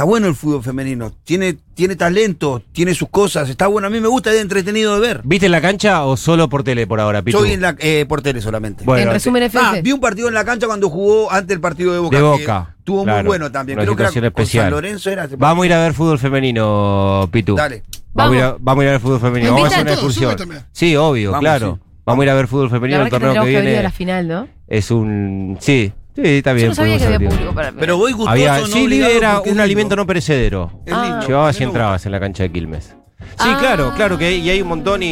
Está 0.00 0.08
bueno 0.08 0.28
el 0.28 0.34
fútbol 0.34 0.62
femenino. 0.62 1.12
Tiene, 1.24 1.58
tiene 1.74 1.94
talento, 1.94 2.62
tiene 2.72 2.94
sus 2.94 3.10
cosas. 3.10 3.50
Está 3.50 3.66
bueno. 3.66 3.86
A 3.86 3.90
mí 3.90 4.00
me 4.00 4.08
gusta, 4.08 4.32
es 4.32 4.40
entretenido 4.40 4.94
de 4.94 5.00
ver. 5.06 5.20
¿Viste 5.24 5.44
en 5.44 5.52
la 5.52 5.60
cancha 5.60 6.06
o 6.06 6.16
solo 6.16 6.48
por 6.48 6.64
tele 6.64 6.86
por 6.86 7.00
ahora, 7.00 7.20
Pitu? 7.20 7.36
Yo 7.36 7.44
vi 7.44 7.52
en 7.52 7.60
la, 7.60 7.76
eh, 7.78 8.06
por 8.08 8.22
tele 8.22 8.40
solamente. 8.40 8.82
Bueno, 8.82 9.02
en 9.02 9.12
resumen, 9.12 9.42
FF. 9.42 9.58
Ah, 9.62 9.80
vi 9.82 9.92
un 9.92 10.00
partido 10.00 10.28
en 10.28 10.32
la 10.32 10.42
cancha 10.42 10.66
cuando 10.66 10.88
jugó 10.88 11.30
antes 11.30 11.54
el 11.54 11.60
partido 11.60 11.92
de 11.92 11.98
Boca. 11.98 12.16
De 12.16 12.22
Boca, 12.22 12.76
Estuvo 12.78 13.04
claro. 13.04 13.18
muy 13.18 13.26
bueno 13.26 13.52
también. 13.52 13.78
Una 13.78 13.84
Creo 13.84 13.94
que 13.94 14.02
era 14.04 14.08
situación 14.08 14.32
con 14.32 14.40
especial. 14.42 14.64
San 14.64 14.70
Lorenzo 14.70 15.10
era. 15.10 15.28
Vamos 15.36 15.64
a 15.64 15.66
ir 15.66 15.72
a 15.74 15.82
ver 15.82 15.92
fútbol 15.92 16.18
femenino, 16.18 17.28
Pitu. 17.30 17.56
Dale. 17.56 17.82
Vamos, 18.14 18.32
a 18.32 18.38
ir 18.38 18.42
a, 18.42 18.56
Vamos. 18.58 18.80
a 18.80 18.84
ir 18.84 18.88
a 18.88 18.92
ver 18.92 19.00
fútbol 19.02 19.20
femenino. 19.20 19.50
¿Me 19.52 19.56
Vamos 19.60 19.70
a 19.70 19.74
hacer 19.74 19.82
una 19.86 19.92
excursión. 19.92 20.36
Sí, 20.72 20.96
obvio, 20.96 21.32
Vamos, 21.32 21.42
claro. 21.42 21.78
sí. 21.78 21.90
Vamos 22.06 22.22
a 22.22 22.24
ir 22.24 22.30
a 22.30 22.34
ver 22.36 22.48
fútbol 22.48 22.70
femenino. 22.70 23.02
El 23.02 23.10
torneo 23.10 23.32
que 23.34 23.38
a 23.38 23.42
viene 23.42 23.82
la 23.82 23.90
final, 23.90 24.26
¿no? 24.26 24.48
es 24.66 24.90
un. 24.90 25.58
Sí, 25.60 25.92
sí, 26.14 26.22
está 26.24 26.52
bien. 26.52 26.66
Yo 26.66 26.70
no 26.70 26.74
sabía 26.76 26.98
podemos 26.98 27.00
que 27.00 27.04
había 27.06 27.16
abrir. 27.16 27.30
público 27.30 27.54
para 27.54 27.72
Pero 27.72 27.96
voy 27.96 28.12
gustoso, 28.12 28.30
Había, 28.30 28.58
no 28.60 28.66
sí, 28.66 28.84
obligado, 28.84 29.12
era 29.12 29.40
un 29.40 29.46
lindo. 29.46 29.62
alimento 29.62 29.96
no 29.96 30.06
perecedero. 30.06 30.70
Ah. 30.90 31.20
Llevabas 31.26 31.60
y 31.60 31.64
entrabas 31.64 32.06
en 32.06 32.12
la 32.12 32.20
cancha 32.20 32.42
de 32.44 32.52
Quilmes. 32.52 32.94
Sí, 33.38 33.46
Ah. 33.48 33.56
claro, 33.60 33.92
claro 33.94 34.18
que 34.18 34.36
y 34.36 34.50
hay 34.50 34.60
un 34.60 34.68
montón 34.68 35.02
y, 35.02 35.06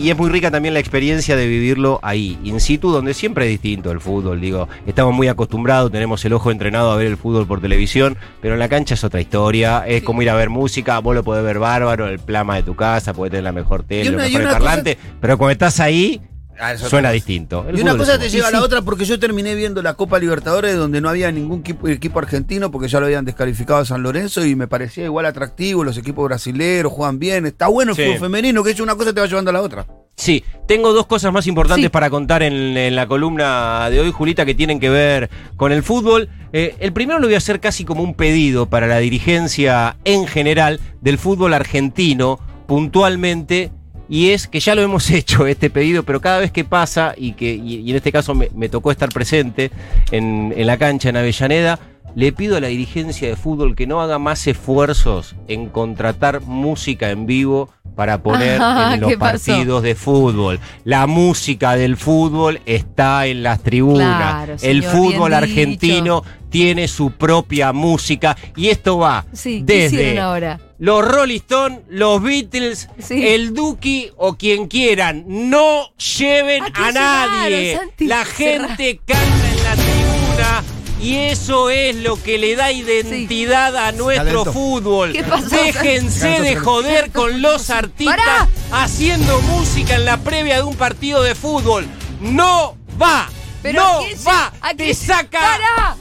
y 0.00 0.10
es 0.10 0.16
muy 0.16 0.30
rica 0.30 0.50
también 0.50 0.72
la 0.74 0.80
experiencia 0.80 1.34
de 1.36 1.46
vivirlo 1.46 1.98
ahí, 2.02 2.38
in 2.44 2.60
situ, 2.60 2.90
donde 2.90 3.14
siempre 3.14 3.46
es 3.46 3.50
distinto 3.50 3.90
el 3.90 4.00
fútbol. 4.00 4.40
Digo, 4.40 4.68
estamos 4.86 5.12
muy 5.14 5.28
acostumbrados, 5.28 5.90
tenemos 5.90 6.24
el 6.24 6.32
ojo 6.34 6.50
entrenado 6.50 6.92
a 6.92 6.96
ver 6.96 7.06
el 7.08 7.16
fútbol 7.16 7.46
por 7.46 7.60
televisión, 7.60 8.16
pero 8.40 8.54
en 8.54 8.60
la 8.60 8.68
cancha 8.68 8.94
es 8.94 9.02
otra 9.04 9.20
historia. 9.20 9.82
Es 9.86 10.02
como 10.02 10.22
ir 10.22 10.30
a 10.30 10.34
ver 10.34 10.50
música, 10.50 10.98
vos 11.00 11.14
lo 11.14 11.24
podés 11.24 11.42
ver 11.44 11.58
bárbaro, 11.58 12.06
el 12.06 12.18
plama 12.20 12.56
de 12.56 12.62
tu 12.62 12.74
casa, 12.76 13.12
podés 13.12 13.32
tener 13.32 13.44
la 13.44 13.52
mejor 13.52 13.82
tele, 13.82 14.10
mejores 14.10 14.34
una 14.36 14.50
parlantes, 14.52 14.96
pero 15.20 15.36
cuando 15.36 15.52
estás 15.52 15.80
ahí, 15.80 16.20
Ah, 16.60 16.76
suena 16.76 17.10
distinto. 17.10 17.64
El 17.68 17.78
Y 17.78 17.82
una 17.82 17.96
cosa 17.96 18.18
te 18.18 18.28
lleva 18.28 18.48
a 18.48 18.50
la 18.52 18.58
sí. 18.58 18.64
otra 18.64 18.82
porque 18.82 19.04
yo 19.04 19.18
terminé 19.18 19.54
viendo 19.54 19.82
la 19.82 19.94
Copa 19.94 20.18
Libertadores 20.18 20.76
donde 20.76 21.00
no 21.00 21.08
había 21.08 21.32
ningún 21.32 21.60
equipo, 21.60 21.88
equipo 21.88 22.18
argentino 22.20 22.70
porque 22.70 22.88
ya 22.88 23.00
lo 23.00 23.06
habían 23.06 23.24
descalificado 23.24 23.80
a 23.80 23.84
San 23.84 24.02
Lorenzo 24.02 24.44
y 24.46 24.54
me 24.54 24.68
parecía 24.68 25.04
igual 25.04 25.26
atractivo, 25.26 25.82
los 25.84 25.98
equipos 25.98 26.24
brasileños 26.26 26.92
juegan 26.92 27.18
bien, 27.18 27.46
está 27.46 27.66
bueno 27.68 27.90
el 27.92 27.96
Sí. 27.96 28.04
fútbol 28.04 28.18
femenino, 28.20 28.62
que 28.62 28.70
es 28.70 28.80
una 28.80 28.94
cosa 28.94 29.12
te 29.12 29.20
va 29.20 29.26
llevando 29.26 29.50
a 29.50 29.54
la 29.54 29.62
otra. 29.62 29.86
Sí, 30.16 30.44
tengo 30.68 30.92
dos 30.92 31.06
cosas 31.06 31.32
más 31.32 31.46
importantes 31.48 31.86
Sí. 31.86 31.88
para 31.88 32.08
contar 32.08 32.44
en, 32.44 32.52
en 32.76 32.94
la 32.94 33.08
columna 33.08 33.90
de 33.90 33.98
hoy, 33.98 34.12
Julita, 34.12 34.46
que 34.46 34.54
tienen 34.54 34.78
que 34.78 34.88
ver 34.88 35.28
con 35.56 35.72
el 35.72 35.82
fútbol. 35.82 36.28
Eh, 36.52 36.76
el 36.78 36.92
primero 36.92 37.18
lo 37.18 37.26
voy 37.26 37.34
a 37.34 37.38
hacer 37.38 37.58
casi 37.58 37.84
como 37.84 38.04
un 38.04 38.14
pedido 38.14 38.66
para 38.70 38.86
la 38.86 38.98
dirigencia 38.98 39.96
en 40.04 40.28
general 40.28 40.78
del 41.00 41.18
fútbol 41.18 41.52
argentino, 41.52 42.38
puntualmente, 42.68 43.72
y 44.08 44.30
es 44.30 44.46
que 44.46 44.60
ya 44.60 44.74
lo 44.74 44.82
hemos 44.82 45.10
hecho 45.12 45.46
este 45.46 45.70
pedido, 45.70 46.02
pero 46.02 46.20
cada 46.20 46.40
vez 46.40 46.50
que 46.50 46.64
pasa, 46.64 47.14
y 47.16 47.32
que 47.32 47.54
y, 47.54 47.80
y 47.80 47.90
en 47.90 47.96
este 47.96 48.12
caso 48.12 48.34
me, 48.34 48.50
me 48.54 48.68
tocó 48.68 48.90
estar 48.90 49.08
presente 49.08 49.70
en, 50.10 50.52
en 50.56 50.66
la 50.66 50.76
cancha 50.76 51.08
en 51.08 51.16
Avellaneda, 51.16 51.78
le 52.14 52.32
pido 52.32 52.56
a 52.56 52.60
la 52.60 52.68
dirigencia 52.68 53.28
de 53.28 53.36
fútbol 53.36 53.74
que 53.74 53.86
no 53.86 54.00
haga 54.00 54.18
más 54.18 54.46
esfuerzos 54.46 55.34
en 55.48 55.68
contratar 55.68 56.40
música 56.42 57.10
en 57.10 57.26
vivo 57.26 57.70
para 57.96 58.22
poner 58.22 58.60
en 58.92 59.00
los 59.00 59.14
partidos 59.16 59.82
de 59.82 59.94
fútbol. 59.94 60.58
La 60.84 61.06
música 61.06 61.76
del 61.76 61.96
fútbol 61.96 62.60
está 62.66 63.26
en 63.26 63.42
las 63.42 63.62
tribunas. 63.62 64.44
Claro, 64.44 64.56
El 64.62 64.82
fútbol 64.82 65.32
argentino 65.34 66.22
tiene 66.50 66.86
su 66.88 67.10
propia 67.12 67.72
música 67.72 68.36
y 68.56 68.68
esto 68.68 68.98
va 68.98 69.24
Sí, 69.32 69.64
¿qué 69.66 69.86
hicieron 69.86 70.06
desde 70.06 70.20
ahora? 70.20 70.60
los 70.78 71.04
Rolling 71.06 71.36
Stones, 71.36 71.80
los 71.88 72.22
Beatles, 72.22 72.88
Sí. 72.98 73.26
el 73.26 73.54
Duki 73.54 74.10
o 74.16 74.34
quien 74.34 74.66
quieran. 74.68 75.24
No 75.26 75.90
lleven 75.96 76.62
¿A 76.74 76.92
nadie. 76.92 77.76
Santi? 77.76 78.06
La 78.06 78.24
Cerra. 78.24 78.68
gente 78.76 79.00
canta 79.04 79.50
en 79.50 79.64
la 79.64 79.72
tribuna. 79.74 80.64
Y 81.04 81.16
eso 81.16 81.68
es 81.68 81.96
lo 81.96 82.20
que 82.22 82.38
le 82.38 82.56
da 82.56 82.72
identidad 82.72 83.76
a 83.76 83.92
nuestro 83.92 84.46
fútbol. 84.46 85.12
¿Qué 85.12 85.22
pasó, 85.22 85.48
Déjense 85.50 86.40
de 86.40 86.56
joder 86.56 87.10
con 87.12 87.42
los 87.42 87.68
artistas 87.68 88.16
¡Pará! 88.16 88.48
haciendo 88.72 89.38
música 89.42 89.96
en 89.96 90.06
la 90.06 90.16
previa 90.16 90.56
de 90.56 90.62
un 90.62 90.76
partido 90.76 91.22
de 91.22 91.34
fútbol. 91.34 91.86
No 92.20 92.76
va. 93.00 93.28
Pero 93.62 93.82
no 93.82 93.88
¿a 93.88 93.98
quién 94.06 94.18
lle- 94.18 94.26
va. 94.26 94.52
a 94.62 94.74
Te 94.74 94.94
saca. 94.94 95.40
¡Pará! 95.40 95.96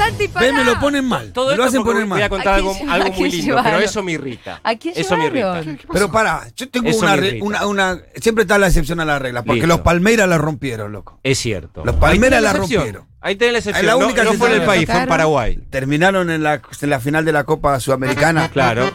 ¡Pará, 0.00 0.10
Santi, 0.10 0.28
pará! 0.28 0.46
Ven, 0.46 0.56
me 0.56 0.64
lo 0.64 0.80
ponen 0.80 1.04
mal. 1.04 1.32
Todo 1.32 1.50
me 1.50 1.56
lo 1.56 1.64
hacen 1.64 1.82
poner 1.82 2.06
voy 2.06 2.18
a 2.18 2.20
mal. 2.20 2.28
contar 2.28 2.54
¿A 2.54 2.56
algo, 2.56 2.76
a 2.88 3.10
muy 3.10 3.30
lindo, 3.30 3.60
pero 3.62 3.78
eso 3.78 4.02
me 4.02 4.12
irrita. 4.12 4.60
¿A 4.64 4.74
quién 4.76 4.94
Eso 4.96 5.16
me 5.16 5.26
irrita. 5.26 5.62
Pero 5.92 6.10
para, 6.10 6.46
yo 6.56 6.68
tengo 6.68 6.90
una, 6.96 7.16
una, 7.40 7.66
una- 7.66 8.00
Siempre 8.16 8.42
está 8.42 8.58
la 8.58 8.68
excepción 8.68 9.00
a 9.00 9.04
la 9.04 9.18
regla, 9.18 9.42
porque 9.42 9.60
Listo. 9.60 9.68
los 9.68 9.80
Palmeiras 9.80 10.28
la 10.28 10.38
rompieron, 10.38 10.92
loco. 10.92 11.18
Es 11.22 11.38
cierto. 11.38 11.84
Los 11.84 11.96
tenés 11.96 12.42
la 12.42 12.52
rompieron. 12.52 13.06
Ahí 13.22 13.36
tenés 13.36 13.52
la 13.52 13.58
excepción. 13.58 13.86
La 13.86 13.96
única 13.96 14.24
no, 14.24 14.32
fue 14.32 14.48
en 14.48 14.60
el 14.60 14.66
país, 14.66 14.86
fue 14.86 15.02
en. 15.02 15.08
Paraguay. 15.08 15.58
Terminaron 15.68 16.30
en 16.30 16.42
la, 16.42 16.62
en 16.80 16.90
la 16.90 17.00
final 17.00 17.24
de 17.24 17.32
la 17.32 17.44
Copa 17.44 17.78
Sudamericana. 17.78 18.48
Claro. 18.48 18.90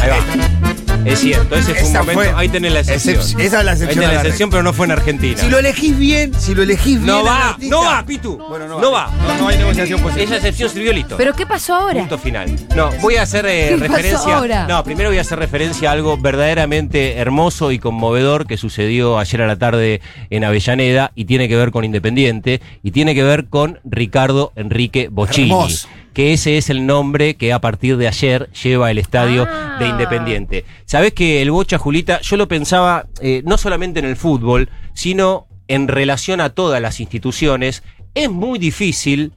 Ahí 0.00 0.08
va. 0.10 0.67
Es 1.12 1.20
cierto, 1.20 1.54
ese 1.56 1.74
fue 1.74 1.84
un 1.88 1.92
momento. 1.92 2.12
fue- 2.14 2.32
ahí 2.36 2.48
tenés 2.48 2.72
la 2.72 2.80
excepción. 2.80 3.16
Excep- 3.16 3.40
esa 3.40 3.58
es 3.58 3.64
la 3.64 3.70
Ahí 3.72 3.76
excepción 3.76 3.88
tenés 3.88 4.08
a 4.08 4.12
la 4.14 4.20
excepción, 4.20 4.50
pero 4.50 4.62
no 4.62 4.72
fue 4.72 4.86
en 4.86 4.92
Argentina. 4.92 5.38
Si 5.38 5.48
lo 5.48 5.58
elegís 5.58 5.98
bien, 5.98 6.32
si 6.38 6.54
lo 6.54 6.62
elegís 6.62 6.96
bien. 6.96 7.06
no 7.06 7.24
va, 7.24 7.48
artista- 7.50 7.76
no 7.76 7.82
va, 7.82 8.04
Pitu. 8.06 8.36
Bueno, 8.36 8.68
no, 8.68 8.80
no 8.80 8.90
va. 8.90 9.06
va. 9.06 9.12
No, 9.34 9.40
no 9.42 9.48
hay 9.48 9.58
negociación 9.58 10.00
posible. 10.00 10.24
Esa 10.24 10.36
excepción 10.36 10.70
sirvió 10.70 10.92
listo. 10.92 11.16
¿Pero 11.16 11.32
qué 11.34 11.46
pasó 11.46 11.74
ahora? 11.74 11.98
Punto 12.00 12.18
final. 12.18 12.54
No, 12.76 12.90
voy 13.00 13.16
a 13.16 13.22
hacer 13.22 13.46
eh, 13.46 13.68
¿Qué 13.70 13.78
pasó 13.78 13.92
referencia. 13.96 14.36
ahora? 14.36 14.66
No, 14.66 14.84
primero 14.84 15.08
voy 15.10 15.18
a 15.18 15.22
hacer 15.22 15.38
referencia 15.38 15.88
a 15.90 15.92
algo 15.92 16.16
verdaderamente 16.18 17.16
hermoso 17.18 17.72
y 17.72 17.78
conmovedor 17.78 18.46
que 18.46 18.56
sucedió 18.56 19.18
ayer 19.18 19.42
a 19.42 19.46
la 19.46 19.56
tarde 19.56 20.00
en 20.30 20.44
Avellaneda 20.44 21.12
y 21.14 21.24
tiene 21.24 21.48
que 21.48 21.56
ver 21.56 21.70
con 21.70 21.84
Independiente 21.84 22.60
y 22.82 22.90
tiene 22.90 23.14
que 23.14 23.22
ver 23.22 23.46
con 23.48 23.78
Ricardo 23.84 24.52
Enrique 24.56 25.08
Bocini. 25.10 25.50
Hermoso. 25.50 25.88
Que 26.18 26.32
ese 26.32 26.58
es 26.58 26.68
el 26.68 26.84
nombre 26.84 27.36
que 27.36 27.52
a 27.52 27.60
partir 27.60 27.96
de 27.96 28.08
ayer 28.08 28.50
lleva 28.50 28.90
el 28.90 28.98
estadio 28.98 29.46
Ah. 29.48 29.76
de 29.78 29.86
Independiente. 29.86 30.64
Sabés 30.84 31.12
que 31.12 31.40
el 31.42 31.52
Bocha, 31.52 31.78
Julita, 31.78 32.20
yo 32.22 32.36
lo 32.36 32.48
pensaba 32.48 33.06
eh, 33.20 33.42
no 33.44 33.56
solamente 33.56 34.00
en 34.00 34.04
el 34.04 34.16
fútbol, 34.16 34.68
sino 34.94 35.46
en 35.68 35.86
relación 35.86 36.40
a 36.40 36.48
todas 36.50 36.82
las 36.82 36.98
instituciones. 36.98 37.84
Es 38.16 38.28
muy 38.28 38.58
difícil 38.58 39.32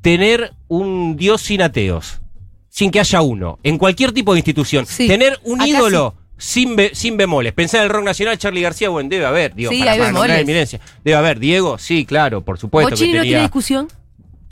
tener 0.00 0.54
un 0.66 1.14
Dios 1.16 1.42
sin 1.42 1.62
ateos, 1.62 2.20
sin 2.68 2.90
que 2.90 2.98
haya 2.98 3.20
uno, 3.20 3.60
en 3.62 3.78
cualquier 3.78 4.10
tipo 4.10 4.32
de 4.32 4.40
institución. 4.40 4.86
Sí. 4.86 5.06
Tener 5.06 5.38
un 5.44 5.60
Acá 5.60 5.68
ídolo 5.70 6.16
sin, 6.36 6.74
be- 6.74 6.96
sin 6.96 7.16
bemoles. 7.16 7.52
Pensar 7.52 7.78
en 7.82 7.84
el 7.84 7.90
rock 7.90 8.02
nacional, 8.06 8.36
Charlie 8.38 8.60
García, 8.62 8.88
bueno, 8.88 9.08
debe 9.08 9.24
haber, 9.24 9.54
digo, 9.54 9.70
Sí, 9.70 9.78
para, 9.78 9.92
hay 9.92 9.98
para 10.00 10.10
bemoles. 10.10 10.80
Debe 11.04 11.16
haber, 11.16 11.38
Diego, 11.38 11.78
sí, 11.78 12.04
claro, 12.04 12.44
por 12.44 12.58
supuesto 12.58 12.96
que 12.96 13.06
no 13.14 13.22
tiene 13.22 13.40
discusión. 13.42 13.86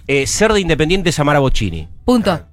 Eh, 0.06 0.26
ser 0.26 0.52
de 0.52 0.60
Independiente 0.60 1.10
es 1.10 1.18
amar 1.18 1.36
a 1.36 1.40
Bochini. 1.40 1.88
Punto. 2.04 2.46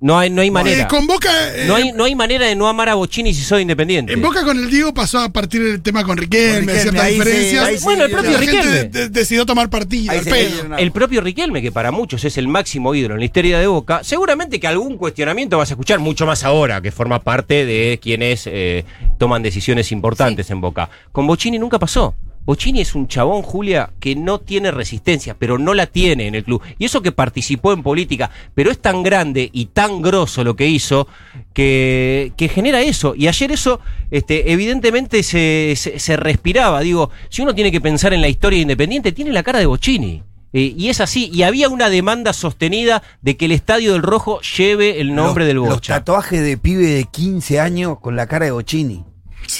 No 0.00 0.18
hay, 0.18 0.28
no 0.28 0.42
hay 0.42 0.50
manera. 0.50 0.82
Eh, 0.82 0.86
con 0.88 1.06
Boca. 1.06 1.30
eh, 1.54 1.64
No 1.66 1.76
hay, 1.76 1.92
no 1.92 2.04
hay 2.04 2.14
manera 2.14 2.44
de 2.46 2.54
no 2.54 2.68
amar 2.68 2.90
a 2.90 2.94
Bochini 2.94 3.32
si 3.32 3.42
soy 3.42 3.62
independiente. 3.62 4.12
En 4.12 4.20
Boca 4.20 4.44
con 4.44 4.58
el 4.58 4.68
Diego 4.68 4.92
pasó 4.92 5.20
a 5.20 5.30
partir 5.30 5.62
del 5.64 5.80
tema 5.80 6.04
con 6.04 6.18
Riquelme, 6.18 6.50
Con 6.52 6.60
Riquelme, 6.60 6.80
ciertas 6.82 7.02
ahí 7.04 7.12
se- 7.16 7.24
diferencias. 7.24 7.64
ahí 7.64 7.78
se 7.78 7.84
Bueno, 7.84 8.04
el 8.04 8.10
propio 8.10 8.30
la 8.32 8.38
gente 8.38 8.56
Riquelme. 8.56 8.84
de- 8.84 9.08
decidió 9.08 9.46
tomar 9.46 9.70
partido. 9.70 10.12
Ahí 10.12 10.18
al 10.18 10.24
se 10.24 10.30
pedo. 10.30 10.50
dieron- 10.50 10.78
El 10.78 10.92
propio 10.92 11.20
Riquelme, 11.22 11.62
que 11.62 11.72
para 11.72 11.90
muchos 11.90 12.22
es 12.24 12.36
el 12.36 12.48
máximo 12.48 12.94
ídolo 12.94 13.14
en 13.14 13.20
la 13.20 13.24
historia 13.26 13.58
de 13.58 13.66
Boca, 13.66 14.00
seguramente 14.04 14.60
que 14.60 14.66
algún 14.66 14.98
cuestionamiento 14.98 15.56
vas 15.56 15.70
a 15.70 15.74
escuchar 15.74 16.00
mucho 16.00 16.26
más 16.26 16.44
ahora, 16.44 16.82
que 16.82 16.90
forma 16.92 17.20
parte 17.22 17.64
de 17.64 17.98
quienes 18.02 18.42
eh, 18.46 18.84
toman 19.16 19.42
decisiones 19.42 19.90
importantes 19.90 20.50
en 20.50 20.60
Boca. 20.60 20.90
Con 21.12 21.26
Bochini 21.26 21.58
nunca 21.58 21.78
pasó. 21.78 22.14
Bochini 22.46 22.80
es 22.82 22.94
un 22.94 23.08
chabón, 23.08 23.40
Julia, 23.42 23.90
que 24.00 24.14
no 24.16 24.38
tiene 24.38 24.70
resistencia, 24.70 25.34
pero 25.38 25.56
no 25.58 25.72
la 25.72 25.86
tiene 25.86 26.26
en 26.26 26.34
el 26.34 26.44
club. 26.44 26.60
Y 26.78 26.84
eso 26.84 27.00
que 27.00 27.10
participó 27.12 27.72
en 27.72 27.82
política, 27.82 28.30
pero 28.54 28.70
es 28.70 28.78
tan 28.78 29.02
grande 29.02 29.48
y 29.52 29.66
tan 29.66 30.02
grosso 30.02 30.44
lo 30.44 30.54
que 30.54 30.66
hizo 30.68 31.08
que, 31.54 32.32
que 32.36 32.48
genera 32.48 32.82
eso. 32.82 33.14
Y 33.16 33.28
ayer 33.28 33.50
eso, 33.52 33.80
este, 34.10 34.52
evidentemente, 34.52 35.22
se, 35.22 35.74
se- 35.76 35.98
se 35.98 36.16
respiraba. 36.16 36.80
Digo, 36.80 37.10
si 37.30 37.42
uno 37.42 37.54
tiene 37.54 37.72
que 37.72 37.80
pensar 37.80 38.12
en 38.12 38.20
la 38.20 38.28
historia 38.28 38.58
de 38.58 38.62
independiente, 38.62 39.12
tiene 39.12 39.32
la 39.32 39.42
cara 39.42 39.58
de 39.58 39.66
Bochini. 39.66 40.22
Eh, 40.52 40.72
y 40.76 40.88
es 40.88 41.00
así, 41.00 41.30
y 41.32 41.42
había 41.42 41.68
una 41.68 41.88
demanda 41.88 42.32
sostenida 42.32 43.02
de 43.22 43.36
que 43.36 43.46
el 43.46 43.52
Estadio 43.52 43.92
del 43.94 44.02
Rojo 44.02 44.40
lleve 44.56 45.00
el 45.00 45.14
nombre 45.14 45.44
los, 45.44 45.48
del 45.48 45.56
Los 45.56 45.68
Bocha. 45.68 45.94
tatuajes 45.94 46.42
de 46.42 46.56
pibe 46.56 46.86
de 46.86 47.04
15 47.04 47.58
años 47.58 47.98
con 47.98 48.14
la 48.14 48.26
cara 48.28 48.44
de 48.46 48.52
Bochini. 48.52 49.04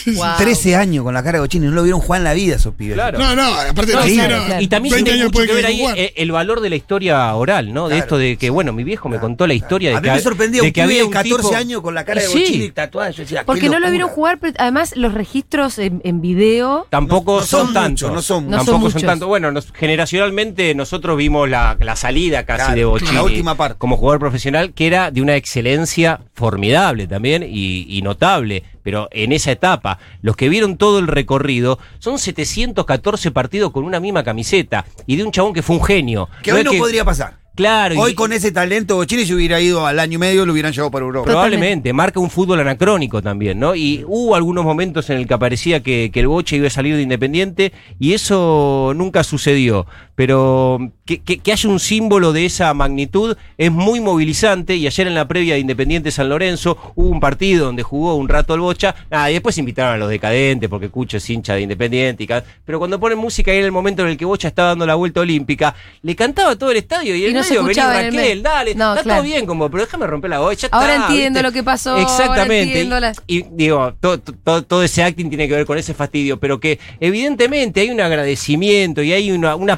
Wow. 0.06 0.36
13 0.38 0.76
años 0.76 1.04
con 1.04 1.14
la 1.14 1.22
cara 1.22 1.38
de 1.38 1.40
Bochini. 1.40 1.66
No 1.66 1.72
lo 1.72 1.82
vieron 1.82 2.00
jugar 2.00 2.20
en 2.20 2.24
la 2.24 2.34
vida 2.34 2.56
esos 2.56 2.74
pibes. 2.74 2.94
Claro. 2.94 3.18
No, 3.18 3.34
no, 3.36 3.42
aparte 3.54 3.92
No, 3.92 4.00
no, 4.00 4.06
sí, 4.06 4.14
claro. 4.14 4.60
Y 4.60 4.68
también 4.68 4.94
20 4.94 5.10
tiene 5.10 5.24
mucho 5.26 5.42
que 5.46 5.52
ver 5.54 5.66
ahí 5.66 5.80
jugar. 5.80 5.98
eh, 5.98 6.12
el 6.16 6.32
valor 6.32 6.60
de 6.60 6.70
la 6.70 6.76
historia 6.76 7.34
oral, 7.34 7.72
¿no? 7.72 7.88
De 7.88 7.98
esto 7.98 8.18
de 8.18 8.36
que, 8.36 8.50
bueno, 8.50 8.72
mi 8.72 8.84
viejo 8.84 9.08
me 9.08 9.18
contó 9.18 9.46
la 9.46 9.54
historia 9.54 9.90
de 9.90 9.96
A 9.96 10.00
mí 10.00 10.08
que 10.08 10.14
me 10.14 10.20
sorprendía 10.20 10.60
de 10.62 10.68
un 10.68 10.72
que 10.72 10.82
pibe 10.82 10.92
había 10.94 11.04
un 11.04 11.10
14 11.10 11.42
tipo- 11.42 11.54
años 11.56 11.80
con 11.82 11.94
la 11.94 12.04
cara 12.04 12.20
de 12.20 12.26
Sí. 12.28 12.38
Bochini 12.38 12.70
tatuada. 12.70 13.10
Yo 13.10 13.22
decía, 13.22 13.40
qué 13.40 13.44
Porque 13.46 13.68
no 13.68 13.78
lo 13.80 13.90
vieron 13.90 14.08
jugar, 14.08 14.38
pero 14.40 14.54
además 14.58 14.96
los 14.96 15.14
registros 15.14 15.78
en, 15.78 16.00
en 16.04 16.20
video. 16.20 16.86
Tampoco 16.90 17.34
No- 17.34 17.40
no 17.40 17.46
son, 17.46 17.64
son 17.66 17.74
tantos. 17.74 18.12
no 18.12 18.22
son- 18.22 18.44
No 18.50 18.58
son 18.58 18.66
Tampoco 18.66 18.72
son, 18.72 18.80
muchos. 18.82 19.02
tantos. 19.02 19.28
Bueno, 19.28 19.50
nos- 19.52 19.72
generacionalmente 19.72 20.74
nosotros 20.74 21.16
vimos 21.16 21.48
la, 21.48 21.76
la 21.80 21.96
salida 21.96 22.44
casi 22.44 22.58
Claro, 22.64 22.74
de 22.76 22.84
Bochini. 22.84 23.12
la 23.12 23.22
última 23.22 23.54
parte. 23.56 23.78
Como 23.78 23.96
jugador 23.96 24.20
profesional, 24.20 24.72
que 24.72 24.86
era 24.86 25.10
de 25.10 25.22
una 25.22 25.36
excelencia 25.36 26.20
formidable 26.34 27.06
también 27.06 27.42
y, 27.42 27.86
y 27.88 28.02
notable. 28.02 28.64
Pero 28.84 29.08
en 29.10 29.32
esa 29.32 29.50
etapa, 29.50 29.98
los 30.22 30.36
que 30.36 30.48
vieron 30.48 30.76
todo 30.76 31.00
el 31.00 31.08
recorrido, 31.08 31.80
son 31.98 32.20
714 32.20 33.32
partidos 33.32 33.72
con 33.72 33.82
una 33.82 33.98
misma 33.98 34.22
camiseta. 34.22 34.84
Y 35.06 35.16
de 35.16 35.24
un 35.24 35.32
chabón 35.32 35.54
que 35.54 35.62
fue 35.62 35.74
un 35.76 35.82
genio. 35.84 36.28
Que 36.42 36.52
hoy 36.52 36.60
es 36.60 36.64
no 36.66 36.72
podría 36.74 37.04
pasar. 37.04 37.42
Claro. 37.54 38.00
Hoy 38.00 38.12
y- 38.12 38.14
con 38.14 38.32
ese 38.32 38.50
talento 38.50 38.96
Bochini 38.96 39.24
se 39.24 39.32
hubiera 39.34 39.60
ido 39.60 39.86
al 39.86 40.00
año 40.00 40.14
y 40.16 40.18
medio, 40.18 40.44
lo 40.44 40.52
hubieran 40.52 40.72
llevado 40.72 40.90
para 40.90 41.04
Europa. 41.04 41.26
Probablemente, 41.26 41.92
marca 41.92 42.18
un 42.18 42.28
fútbol 42.28 42.58
anacrónico 42.60 43.22
también, 43.22 43.60
¿no? 43.60 43.76
Y 43.76 44.04
hubo 44.08 44.34
algunos 44.34 44.64
momentos 44.64 45.08
en 45.10 45.18
el 45.18 45.28
que 45.28 45.38
parecía 45.38 45.80
que, 45.80 46.10
que 46.12 46.20
el 46.20 46.26
Boche 46.26 46.56
iba 46.56 46.66
a 46.66 46.70
salir 46.70 46.96
de 46.96 47.02
Independiente 47.02 47.72
y 48.00 48.12
eso 48.14 48.92
nunca 48.96 49.22
sucedió. 49.22 49.86
Pero 50.16 50.92
que, 51.04 51.20
que- 51.22 51.38
que 51.38 51.52
haya 51.52 51.68
un 51.68 51.80
símbolo 51.80 52.32
de 52.32 52.46
esa 52.46 52.72
magnitud 52.72 53.36
es 53.58 53.70
muy 53.72 54.00
movilizante 54.00 54.76
y 54.76 54.86
ayer 54.86 55.06
en 55.08 55.14
la 55.14 55.26
previa 55.26 55.54
de 55.54 55.60
Independiente 55.60 56.10
San 56.10 56.28
Lorenzo 56.28 56.76
hubo 56.94 57.08
un 57.08 57.20
partido 57.20 57.66
donde 57.66 57.82
jugó 57.82 58.14
un 58.14 58.28
rato 58.28 58.54
el 58.54 58.60
Bocha, 58.60 58.94
nada, 59.10 59.28
y 59.30 59.34
después 59.34 59.58
invitaron 59.58 59.94
a 59.94 59.96
los 59.98 60.08
decadentes 60.08 60.68
porque 60.70 60.88
Cucho 60.88 61.16
es 61.16 61.28
hincha 61.30 61.54
de 61.54 61.62
Independiente, 61.62 62.22
y 62.24 62.28
pero 62.64 62.78
cuando 62.78 62.98
ponen 63.00 63.18
música 63.18 63.52
y 63.52 63.58
en 63.58 63.64
el 63.64 63.72
momento 63.72 64.02
en 64.02 64.08
el 64.10 64.16
que 64.16 64.24
Bocha 64.24 64.48
estaba 64.48 64.68
dando 64.70 64.86
la 64.86 64.94
vuelta 64.94 65.20
olímpica, 65.20 65.74
le 66.02 66.14
cantaba 66.16 66.56
todo 66.56 66.70
el 66.70 66.76
estadio 66.78 67.14
y, 67.16 67.22
Y 67.22 67.26
en 67.26 67.34
no 67.34 67.40
medio 67.40 67.64
venía 67.64 67.84
el 67.98 68.04
Raquel, 68.06 68.14
medio. 68.14 68.42
dale, 68.42 68.74
No, 68.74 68.90
está 68.92 69.02
claro. 69.02 69.20
todo 69.22 69.30
bien, 69.30 69.46
como, 69.46 69.68
pero 69.70 69.84
déjame 69.84 70.06
romper 70.06 70.30
la 70.30 70.38
voz. 70.38 70.56
ya 70.56 70.68
Ahora 70.70 70.94
está, 70.94 71.06
entiendo 71.08 71.38
¿viste? 71.38 71.42
lo 71.42 71.52
que 71.52 71.62
pasó, 71.62 71.96
Exactamente. 71.98 72.88
Y, 73.26 73.42
digo, 73.50 73.94
todo, 74.00 74.18
todo, 74.18 74.62
todo 74.62 74.82
ese 74.82 75.02
acting 75.02 75.28
tiene 75.28 75.48
que 75.48 75.54
ver 75.54 75.66
con 75.66 75.76
ese 75.76 75.92
fastidio, 75.92 76.38
pero 76.38 76.60
que 76.60 76.78
evidentemente 77.00 77.80
hay 77.80 77.90
un 77.90 78.00
agradecimiento 78.00 79.02
y 79.02 79.12
hay 79.12 79.30
una, 79.32 79.54
una 79.56 79.76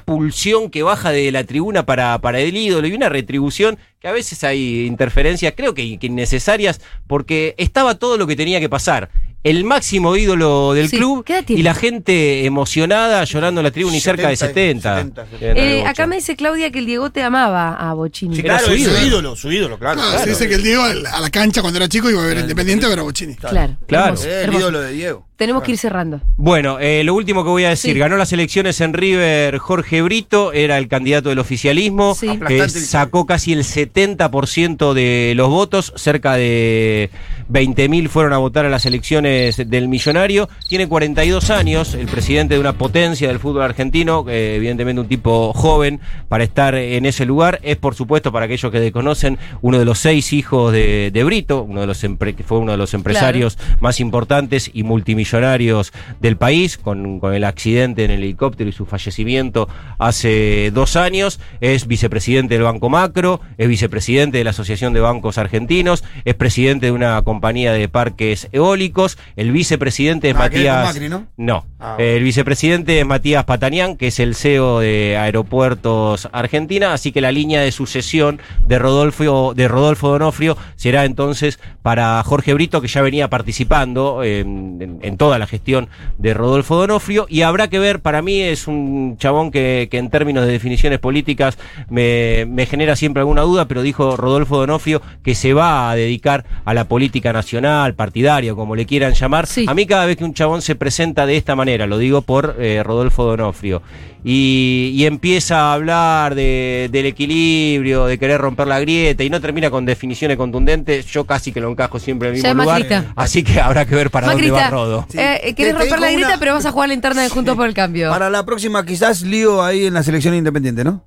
que 0.70 0.82
baja 0.82 1.10
de 1.10 1.30
la 1.32 1.44
tribuna 1.44 1.86
para, 1.86 2.18
para 2.20 2.40
el 2.40 2.56
ídolo 2.56 2.86
y 2.86 2.94
una 2.94 3.08
retribución 3.08 3.78
que 4.00 4.08
a 4.08 4.12
veces 4.12 4.44
hay 4.44 4.86
interferencias, 4.86 5.54
creo 5.56 5.74
que 5.74 5.82
innecesarias, 5.82 6.80
porque 7.06 7.54
estaba 7.58 7.96
todo 7.96 8.16
lo 8.16 8.26
que 8.26 8.36
tenía 8.36 8.60
que 8.60 8.68
pasar. 8.68 9.10
El 9.48 9.64
máximo 9.64 10.16
ídolo 10.16 10.72
del 10.74 10.88
Sí. 10.88 10.96
club 10.96 11.24
¿Qué 11.24 11.35
edad 11.35 11.44
tiene? 11.44 11.61
y 11.61 11.62
la 11.62 11.74
gente 11.74 12.44
emocionada 12.46 13.22
llorando 13.24 13.61
en 13.61 13.64
la 13.64 13.70
tribuna 13.70 13.96
y 13.96 14.00
cerca 14.00 14.28
de 14.28 14.37
70. 14.37 14.96
70, 14.96 15.24
Tienen 15.38 15.56
el 15.56 15.62
Eh, 15.64 15.85
acá 15.87 16.06
me 16.06 16.16
dice 16.16 16.35
Claudia 16.37 16.70
que 16.72 16.80
el 16.80 16.87
Diego 16.87 17.11
te 17.11 17.22
amaba 17.22 17.74
a 17.74 17.94
Bochini. 17.94 18.35
Sí, 18.35 18.40
Era 18.40 18.59
claro, 18.59 18.66
su 18.66 18.74
ídolo. 19.06 19.37
su 19.37 19.52
ídolo, 19.52 19.78
claro. 19.78 20.00
Ah, 20.02 20.06
claro. 20.11 20.24
se 20.24 20.30
dice 20.30 20.48
que 20.48 20.54
el 20.56 20.62
Diego 20.62 20.82
a 20.82 21.20
la 21.20 21.30
cancha 21.30 21.61
cuando 21.61 21.78
era 21.78 21.88
chico 21.88 22.11
iba 22.11 22.22
a 22.22 22.26
ver 22.26 22.38
Independiente 22.38 22.87
a 22.87 22.88
ver 22.88 22.98
a 22.98 23.02
Bochini. 23.02 23.35
Claro. 23.37 23.76
Claro. 23.87 24.06
hermoso, 24.14 24.28
Eh, 24.28 24.32
el 24.32 24.42
hermoso. 24.44 24.59
ídolo 24.61 24.80
de 24.80 24.92
Diego. 24.92 25.26
Tenemos 25.37 25.62
que 25.64 25.72
ir 25.72 25.76
cerrando. 25.78 26.22
Bueno, 26.38 26.78
eh, 26.80 27.04
lo 27.04 27.14
último 27.14 27.44
que 27.44 27.50
voy 27.50 27.64
a 27.64 27.68
decir, 27.68 27.92
Sí. 27.92 27.98
ganó 27.98 28.16
las 28.16 28.32
elecciones 28.32 28.80
en 28.80 28.94
River 28.94 29.59
Jorge 29.59 30.00
Brito, 30.00 30.54
era 30.54 30.78
el 30.78 30.88
candidato 30.88 31.28
del 31.28 31.38
oficialismo, 31.38 32.14
Sí. 32.14 32.26
eh, 32.48 32.68
sacó 32.70 33.26
casi 33.26 33.52
el 33.52 33.62
70% 33.62 34.94
de 34.94 35.35
los 35.37 35.50
votos, 35.50 35.92
cerca 35.96 36.35
de 36.37 37.11
20.000 37.48 38.09
fueron 38.09 38.32
a 38.32 38.38
votar 38.38 38.64
a 38.64 38.70
las 38.70 38.87
elecciones 38.87 39.36
del 39.57 39.88
millonario, 39.88 40.49
tiene 40.68 40.88
42 40.88 41.51
años, 41.51 41.94
el 41.94 42.07
presidente 42.07 42.55
de 42.55 42.61
una 42.61 42.72
potencia 42.72 43.29
del 43.29 43.38
fútbol 43.38 43.62
argentino, 43.62 44.25
eh, 44.29 44.57
evidentemente 44.57 45.01
un 45.01 45.09
tipo 45.09 45.53
joven 45.53 46.01
para 46.29 46.44
estar 46.44 46.75
en 46.75 47.07
ese 47.07 47.25
lugar, 47.27 47.61
es 47.62 47.77
por 47.77 47.94
supuesto 47.94 48.33
para 48.33 48.46
aquellos 48.46 48.72
que 48.72 48.81
desconocen 48.81 49.38
uno 49.62 49.79
de 49.79 49.85
los 49.85 49.99
seis 49.99 50.33
hijos 50.33 50.72
de, 50.72 51.11
de 51.12 51.25
Brito, 51.25 51.62
uno 51.62 51.81
de 51.81 51.87
los 51.87 52.01
que 52.01 52.44
fue 52.44 52.59
uno 52.59 52.72
de 52.72 52.79
los 52.79 52.94
empresarios 52.94 53.59
más 53.81 54.01
importantes 54.01 54.70
y 54.72 54.83
multimillonarios 54.83 55.92
del 56.20 56.37
país, 56.37 56.79
con, 56.79 57.20
con 57.20 57.35
el 57.35 57.44
accidente 57.44 58.05
en 58.05 58.11
el 58.11 58.22
helicóptero 58.22 58.70
y 58.70 58.72
su 58.72 58.87
fallecimiento 58.87 59.68
hace 59.99 60.70
dos 60.72 60.96
años. 60.96 61.40
Es 61.61 61.87
vicepresidente 61.87 62.55
del 62.55 62.64
Banco 62.64 62.88
Macro, 62.88 63.40
es 63.59 63.68
vicepresidente 63.68 64.38
de 64.38 64.44
la 64.44 64.51
Asociación 64.51 64.92
de 64.92 65.01
Bancos 65.01 65.38
Argentinos, 65.38 66.05
es 66.25 66.35
presidente 66.35 66.87
de 66.87 66.92
una 66.92 67.20
compañía 67.22 67.72
de 67.72 67.88
parques 67.88 68.49
eólicos, 68.53 69.18
el 69.34 69.50
vicepresidente 69.52 70.30
es 70.30 70.36
Ah, 70.36 70.48
que 70.50 70.56
es 70.58 70.66
con 70.66 70.74
Matías... 70.74 70.94
Macri, 70.94 71.08
¿no? 71.08 71.26
No, 71.36 71.66
Ah, 71.78 71.96
el 71.98 72.22
vicepresidente 72.22 73.00
es 73.00 73.06
Matías 73.06 73.44
Patanián, 73.44 73.96
que 73.96 74.06
es 74.06 74.18
el 74.20 74.34
CEO 74.34 74.80
de 74.80 75.16
Aeropuertos 75.18 76.28
Argentina, 76.32 76.92
así 76.92 77.12
que 77.12 77.20
la 77.20 77.32
línea 77.32 77.60
de 77.60 77.72
sucesión 77.72 78.40
de 78.66 78.78
Rodolfo, 78.78 79.52
de 79.54 79.68
Rodolfo 79.68 80.08
Donofrio 80.10 80.56
será 80.76 81.04
entonces 81.04 81.58
para 81.82 82.22
Jorge 82.24 82.54
Brito, 82.54 82.80
que 82.80 82.88
ya 82.88 83.02
venía 83.02 83.28
participando 83.28 84.22
en, 84.24 84.98
en 85.02 85.16
toda 85.16 85.38
la 85.38 85.46
gestión 85.46 85.88
de 86.18 86.34
Rodolfo 86.34 86.76
Donofrio, 86.76 87.26
y 87.28 87.42
habrá 87.42 87.68
que 87.68 87.78
ver, 87.78 88.00
para 88.00 88.22
mí 88.22 88.40
es 88.40 88.66
un 88.66 89.16
chabón 89.18 89.50
que, 89.50 89.88
que 89.90 89.98
en 89.98 90.10
términos 90.10 90.46
de 90.46 90.52
definiciones 90.52 90.98
políticas 90.98 91.58
me, 91.88 92.46
me 92.48 92.66
genera 92.66 92.96
siempre 92.96 93.20
alguna 93.20 93.42
duda, 93.42 93.66
pero 93.66 93.82
dijo 93.82 94.16
Rodolfo 94.16 94.58
Donofrio 94.58 95.02
que 95.22 95.34
se 95.34 95.52
va 95.52 95.90
a 95.90 95.94
dedicar 95.96 96.44
a 96.64 96.74
la 96.74 96.84
política 96.88 97.32
nacional, 97.32 97.94
partidaria, 97.94 98.54
como 98.54 98.74
le 98.76 98.86
quieran 98.86 99.06
quieran 99.07 99.21
llamar. 99.21 99.47
Sí. 99.47 99.64
A 99.69 99.75
mí 99.75 99.87
cada 99.87 100.05
vez 100.07 100.16
que 100.16 100.25
un 100.25 100.35
chabón 100.35 100.62
se 100.62 100.75
presenta 100.75 101.27
de 101.27 101.37
esta 101.37 101.55
manera, 101.57 101.87
lo 101.87 101.99
digo 101.99 102.23
por 102.23 102.57
eh, 102.59 102.83
Rodolfo 102.85 103.25
Donofrio, 103.25 103.83
y, 104.25 104.90
y 104.95 105.07
empieza 105.07 105.61
a 105.71 105.75
hablar 105.75 106.35
de- 106.35 106.88
del 106.90 107.07
equilibrio, 107.07 108.07
de 108.07 108.19
querer 108.19 108.40
romper 108.40 108.66
la 108.66 108.81
grieta, 108.81 109.23
y 109.23 109.31
no 109.31 109.40
termina 109.40 109.71
con 109.71 109.85
definiciones 109.87 110.37
contundentes, 110.37 111.07
yo 111.07 111.25
casi 111.25 111.53
que 111.53 111.61
lo 111.61 111.71
encajo 111.71 111.99
siempre 111.99 112.29
en 112.31 112.35
el 112.37 112.42
mismo 112.42 112.62
lugar. 112.62 113.05
Así 113.14 113.42
que 113.45 113.61
habrá 113.61 113.85
que 113.87 113.95
ver 113.95 114.11
para 114.11 114.29
dónde 114.33 114.51
va 114.51 114.69
Rodo. 114.71 115.07
Sí. 115.11 115.19
eh, 115.19 115.40
eh, 115.45 115.55
querés 115.55 115.75
Te- 115.75 115.85
te 115.85 115.90
romper 115.90 116.01
la 116.01 116.27
una- 116.29 116.38
pero 116.38 116.55
vas 116.55 116.66
a 116.66 116.73
jugar 116.73 116.88
la 116.88 116.95
interna 116.95 117.23
de 117.23 117.29
Juntos 117.29 117.55
por 117.57 117.66
el 117.66 117.75
Cambio. 117.75 118.11
Para 118.11 118.29
la 118.31 118.45
próxima 118.45 118.85
quizás 118.85 119.23
lío 119.23 119.62
ahí 119.62 119.87
en 119.87 119.95
la 119.95 120.03
selección 120.03 120.35
independiente, 120.35 120.83
¿no? 120.85 121.05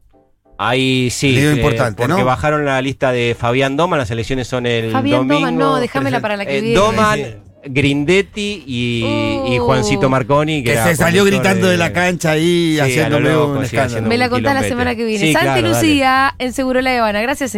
Ahí 0.62 1.10
sí, 1.10 1.32
Lío 1.32 1.52
eh, 1.52 1.56
importante, 1.56 2.02
porque 2.06 2.20
¿no? 2.20 2.26
bajaron 2.26 2.66
la 2.66 2.82
lista 2.82 3.14
de 3.14 3.34
Fabián 3.40 3.78
Doman, 3.78 3.98
las 3.98 4.12
elecciones 4.12 4.46
son 4.48 4.66
el 4.66 4.92
Fabián 4.92 5.20
domingo. 5.20 5.36
Doman, 5.40 5.58
no, 5.58 5.78
déjamela 5.80 6.20
para 6.20 6.36
la 6.36 6.46
que 6.46 6.58
Eh, 6.58 6.62
viene. 6.62 6.76
Doman, 6.78 7.20
Grindetti 7.66 8.64
y, 8.66 9.04
y 9.54 9.60
Uh. 9.60 9.66
Juancito 9.66 10.10
Marconi. 10.10 10.60
Que, 10.64 10.70
Que 10.70 10.72
era 10.74 10.88
se 10.88 10.96
salió 10.96 11.26
gritando 11.26 11.68
de 11.68 11.78
la 11.78 11.92
cancha 11.94 12.32
ahí, 12.32 12.74
Sí, 12.76 12.80
haciéndome 12.80 13.30
loco, 13.32 13.52
un 13.54 13.60
sí, 13.60 13.66
escándalo. 13.66 13.86
haciendo 13.88 14.10
Me 14.10 14.18
la 14.18 14.30
contás 14.30 14.54
la 14.56 14.64
semana 14.64 14.96
que 14.96 15.06
viene. 15.06 15.26
Sí, 15.26 15.34
Santi 15.34 15.46
claro, 15.46 15.62
dale. 15.62 15.76
Lucía 15.76 16.36
en 16.40 16.54
Seguro 16.54 16.82
La 16.82 16.98
Habana. 16.98 17.22
Gracias, 17.22 17.52